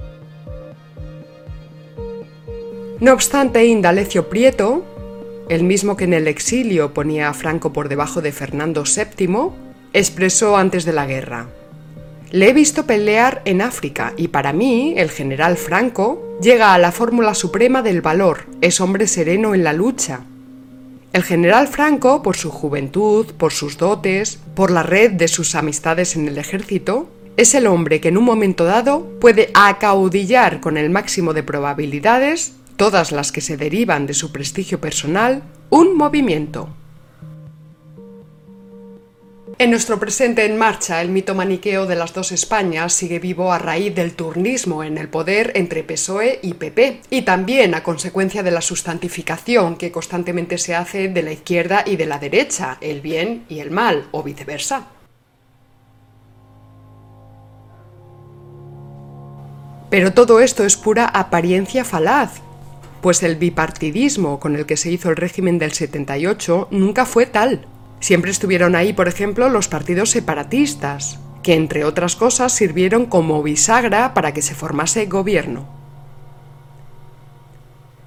No 3.01 3.11
obstante, 3.11 3.65
Indalecio 3.65 4.29
Prieto, 4.29 4.85
el 5.49 5.63
mismo 5.63 5.97
que 5.97 6.05
en 6.05 6.13
el 6.13 6.29
exilio 6.29 6.93
ponía 6.93 7.27
a 7.27 7.33
Franco 7.33 7.73
por 7.73 7.89
debajo 7.89 8.21
de 8.21 8.31
Fernando 8.31 8.83
VII, 8.85 9.51
expresó 9.91 10.55
antes 10.55 10.85
de 10.85 10.93
la 10.93 11.05
guerra. 11.05 11.47
Le 12.31 12.49
he 12.49 12.53
visto 12.53 12.85
pelear 12.85 13.41
en 13.45 13.61
África 13.61 14.13
y 14.17 14.27
para 14.27 14.51
mí, 14.51 14.93
el 14.97 15.09
general 15.09 15.55
Franco 15.55 16.37
llega 16.41 16.73
a 16.73 16.77
la 16.77 16.91
fórmula 16.91 17.33
suprema 17.33 17.81
del 17.81 18.01
valor, 18.01 18.45
es 18.59 18.81
hombre 18.81 19.07
sereno 19.07 19.55
en 19.55 19.63
la 19.63 19.71
lucha. 19.71 20.21
El 21.13 21.23
general 21.23 21.67
Franco, 21.67 22.21
por 22.21 22.35
su 22.35 22.51
juventud, 22.51 23.27
por 23.37 23.53
sus 23.53 23.77
dotes, 23.77 24.39
por 24.55 24.71
la 24.71 24.83
red 24.83 25.11
de 25.11 25.29
sus 25.29 25.55
amistades 25.55 26.15
en 26.17 26.27
el 26.27 26.37
ejército, 26.37 27.09
es 27.37 27.55
el 27.55 27.65
hombre 27.65 28.01
que 28.01 28.09
en 28.09 28.17
un 28.17 28.25
momento 28.25 28.65
dado 28.65 29.07
puede 29.21 29.49
acaudillar 29.53 30.59
con 30.59 30.75
el 30.75 30.89
máximo 30.89 31.33
de 31.33 31.43
probabilidades, 31.43 32.53
todas 32.75 33.11
las 33.11 33.31
que 33.31 33.41
se 33.41 33.57
derivan 33.57 34.05
de 34.05 34.13
su 34.13 34.31
prestigio 34.31 34.81
personal, 34.81 35.43
un 35.69 35.95
movimiento. 35.95 36.75
En 39.59 39.71
nuestro 39.71 39.99
presente 39.99 40.45
en 40.45 40.55
marcha, 40.55 41.01
el 41.01 41.09
mito 41.09 41.33
maniqueo 41.33 41.87
de 41.87 41.95
las 41.95 42.13
dos 42.13 42.31
Españas 42.31 42.93
sigue 42.93 43.17
vivo 43.17 43.51
a 43.51 43.57
raíz 43.57 43.95
del 43.95 44.13
turnismo 44.13 44.83
en 44.83 44.99
el 44.99 45.09
poder 45.09 45.51
entre 45.55 45.83
PSOE 45.83 46.39
y 46.43 46.53
PP, 46.53 47.01
y 47.09 47.23
también 47.23 47.73
a 47.73 47.81
consecuencia 47.81 48.43
de 48.43 48.51
la 48.51 48.61
sustantificación 48.61 49.75
que 49.75 49.91
constantemente 49.91 50.59
se 50.59 50.75
hace 50.75 51.07
de 51.07 51.23
la 51.23 51.31
izquierda 51.31 51.83
y 51.87 51.95
de 51.95 52.05
la 52.05 52.19
derecha, 52.19 52.77
el 52.81 53.01
bien 53.01 53.45
y 53.49 53.57
el 53.57 53.71
mal, 53.71 54.07
o 54.11 54.21
viceversa. 54.21 54.89
Pero 59.89 60.13
todo 60.13 60.39
esto 60.39 60.65
es 60.65 60.77
pura 60.77 61.05
apariencia 61.05 61.83
falaz, 61.83 62.41
pues 63.01 63.23
el 63.23 63.37
bipartidismo 63.37 64.39
con 64.39 64.55
el 64.55 64.67
que 64.67 64.77
se 64.77 64.91
hizo 64.91 65.09
el 65.09 65.15
régimen 65.15 65.57
del 65.57 65.71
78 65.71 66.67
nunca 66.69 67.07
fue 67.07 67.25
tal. 67.25 67.65
Siempre 67.99 68.31
estuvieron 68.31 68.75
ahí, 68.75 68.93
por 68.93 69.07
ejemplo, 69.07 69.49
los 69.49 69.67
partidos 69.67 70.11
separatistas, 70.11 71.19
que 71.43 71.55
entre 71.55 71.83
otras 71.83 72.15
cosas 72.15 72.51
sirvieron 72.51 73.05
como 73.05 73.41
bisagra 73.41 74.13
para 74.13 74.33
que 74.33 74.41
se 74.41 74.55
formase 74.55 75.05
gobierno. 75.05 75.65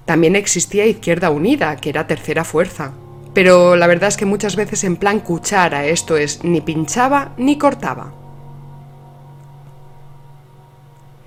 También 0.04 0.36
existía 0.36 0.86
Izquierda 0.86 1.30
Unida, 1.30 1.76
que 1.76 1.90
era 1.90 2.06
tercera 2.06 2.44
fuerza. 2.44 2.92
Pero 3.32 3.76
la 3.76 3.86
verdad 3.86 4.08
es 4.08 4.16
que 4.16 4.26
muchas 4.26 4.56
veces 4.56 4.82
en 4.84 4.96
plan 4.96 5.20
cuchara, 5.20 5.86
esto 5.86 6.16
es, 6.16 6.42
ni 6.42 6.60
pinchaba 6.60 7.32
ni 7.36 7.58
cortaba. 7.58 8.12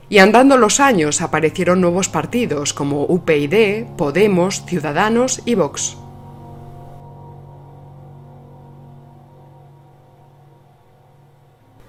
Y 0.09 0.19
andando 0.19 0.57
los 0.57 0.79
años 0.79 1.21
aparecieron 1.21 1.81
nuevos 1.81 2.09
partidos 2.09 2.73
como 2.73 3.03
UPyD, 3.05 3.85
Podemos, 3.97 4.65
Ciudadanos 4.65 5.41
y 5.45 5.55
Vox. 5.55 5.97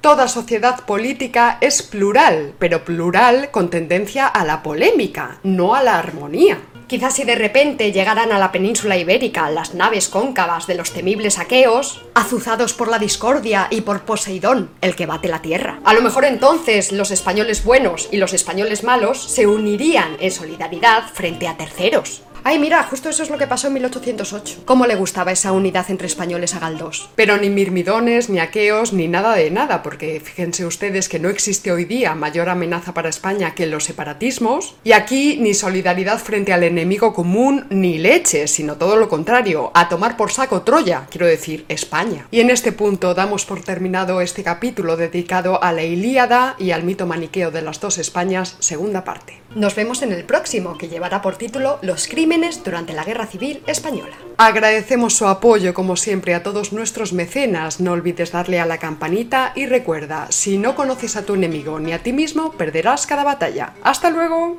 Toda 0.05 0.29
sociedad 0.29 0.85
política 0.85 1.57
es 1.63 1.83
plural, 1.83 2.53
pero 2.59 2.85
plural 2.85 3.51
con 3.51 3.71
tendencia 3.71 4.27
a 4.27 4.45
la 4.45 4.63
polémica, 4.63 5.39
no 5.45 5.75
a 5.75 5.83
la 5.83 5.99
armonía. 5.99 6.59
Quizás 6.87 7.15
si 7.15 7.25
de 7.25 7.35
repente 7.35 7.91
llegaran 7.91 8.31
a 8.31 8.39
la 8.39 8.53
península 8.53 8.99
ibérica 8.99 9.49
las 9.49 9.73
naves 9.73 10.11
cóncavas 10.11 10.67
de 10.67 10.75
los 10.75 10.93
temibles 10.93 11.39
aqueos, 11.39 12.03
azuzados 12.15 12.75
por 12.75 12.89
la 12.89 12.99
discordia 12.99 13.67
y 13.71 13.81
por 13.81 14.03
Poseidón, 14.03 14.69
el 14.83 14.95
que 14.95 15.07
bate 15.07 15.29
la 15.29 15.41
tierra. 15.41 15.81
A 15.87 15.95
lo 15.95 16.03
mejor 16.03 16.27
entonces 16.27 16.93
los 16.93 17.11
españoles 17.11 17.65
buenos 17.65 18.11
y 18.13 18.19
los 18.19 18.35
españoles 18.35 18.85
malos 18.85 19.25
se 19.25 19.47
unirían 19.47 20.19
en 20.21 20.31
solidaridad 20.31 21.05
frente 21.15 21.49
a 21.49 21.57
terceros. 21.57 22.21
Ay, 22.47 22.59
mira, 22.59 22.83
justo 22.83 23.09
eso 23.09 23.23
es 23.23 23.31
lo 23.31 23.39
que 23.39 23.47
pasó 23.47 23.69
en 23.69 23.73
1808. 23.73 24.65
¿Cómo 24.67 24.87
le 24.87 24.97
gustaba 24.97 25.33
esa 25.33 25.53
unidad 25.53 25.87
entre 25.89 26.07
españoles 26.07 26.55
a 26.55 26.59
Galdós? 26.59 27.09
Pero 27.17 27.39
ni 27.39 27.49
mirmidones, 27.49 28.29
ni 28.29 28.39
aqueos, 28.39 28.93
ni 28.93 29.09
nada 29.09 29.35
de 29.35 29.51
nada, 29.51 29.83
porque 29.83 30.21
fíjense 30.21 30.67
ustedes 30.67 31.09
que 31.09 31.19
no 31.19 31.31
existe 31.31 31.73
hoy 31.73 31.87
día 31.87 32.15
mayor 32.15 32.51
amenaza 32.51 32.93
para 32.93 33.09
España 33.09 33.55
que 33.55 33.65
los 33.65 33.85
separatismos, 33.85 34.75
y 34.85 34.93
aquí 34.93 35.39
ni 35.41 35.55
solidaridad 35.55 36.19
frente 36.19 36.53
al 36.53 36.65
enemigo 36.65 37.15
común, 37.15 37.65
ni 37.71 37.97
leche, 37.97 38.47
sino 38.47 38.77
todo 38.77 38.97
lo 38.97 39.09
contrario, 39.09 39.71
a 39.73 39.89
tomar 39.89 40.19
por 40.19 40.31
saco 40.31 40.61
Troya, 40.61 41.07
quiero 41.11 41.27
decir, 41.27 41.65
España. 41.71 42.29
Y 42.31 42.41
en 42.41 42.51
este 42.51 42.73
punto 42.73 43.15
damos 43.15 43.47
por 43.47 43.63
terminado 43.63 44.21
este 44.21 44.43
capítulo 44.43 44.99
dedicado 44.99 45.65
a 45.65 45.73
la 45.73 45.83
Ilíada 45.83 46.57
y 46.59 46.73
al 46.73 46.83
mito 46.83 47.07
maniqueo 47.07 47.51
de 47.51 47.63
las 47.63 47.81
dos 47.81 47.97
Españas, 47.97 48.57
segunda 48.59 49.03
parte. 49.03 49.44
Nos 49.55 49.77
vemos 49.77 50.03
en 50.03 50.13
el 50.13 50.25
próximo, 50.25 50.77
que 50.77 50.89
llevará 50.89 51.23
por 51.23 51.37
título 51.37 51.79
Los 51.81 52.09
crímenes 52.09 52.65
durante 52.65 52.93
la 52.93 53.05
Guerra 53.05 53.27
Civil 53.27 53.63
Española. 53.69 54.17
Agradecemos 54.37 55.15
su 55.15 55.29
apoyo, 55.29 55.75
como 55.75 55.95
siempre, 55.95 56.35
a 56.35 56.43
todos 56.43 56.73
nuestros 56.73 57.13
mecenas. 57.13 57.79
No 57.79 57.93
olvides 57.93 58.33
darle 58.33 58.59
a 58.59 58.67
la 58.67 58.79
campanita 58.79 59.53
y 59.55 59.67
recuerda, 59.67 60.27
si 60.31 60.59
no 60.59 60.75
conoces 60.75 61.17
a 61.17 61.25
tu 61.25 61.35
enemigo 61.35 61.79
ni 61.79 61.93
a 61.93 62.03
ti 62.03 62.13
mismo, 62.13 62.51
perderás 62.53 63.07
cada 63.07 63.23
batalla. 63.23 63.75
¡Hasta 63.85 64.11
luego! 64.11 64.59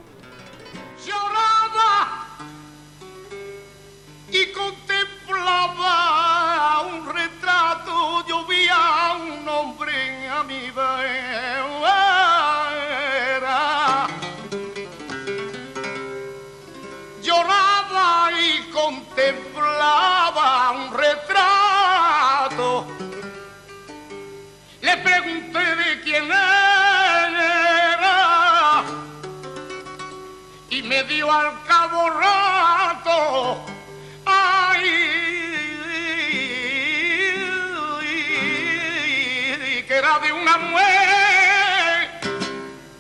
y 30.70 30.82
me 30.84 31.04
dio 31.04 31.32
al 31.32 31.62
cabo 31.64 32.10
rato. 32.10 33.66
Ay, 34.26 34.84
que 39.88 39.94
era 39.94 40.20
de 40.20 40.32
una 40.32 40.58
mujer 40.58 42.10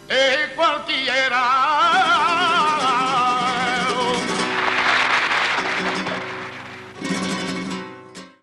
eh, 0.10 0.54
cualquiera. 0.56 1.65